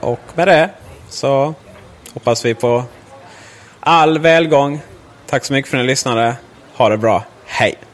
[0.00, 0.70] Och med det
[1.08, 1.54] så
[2.14, 2.82] hoppas vi på
[3.80, 4.80] all välgång.
[5.26, 6.34] Tack så mycket för att ni lyssnade.
[6.76, 7.24] Ha det bra.
[7.46, 7.87] Hej!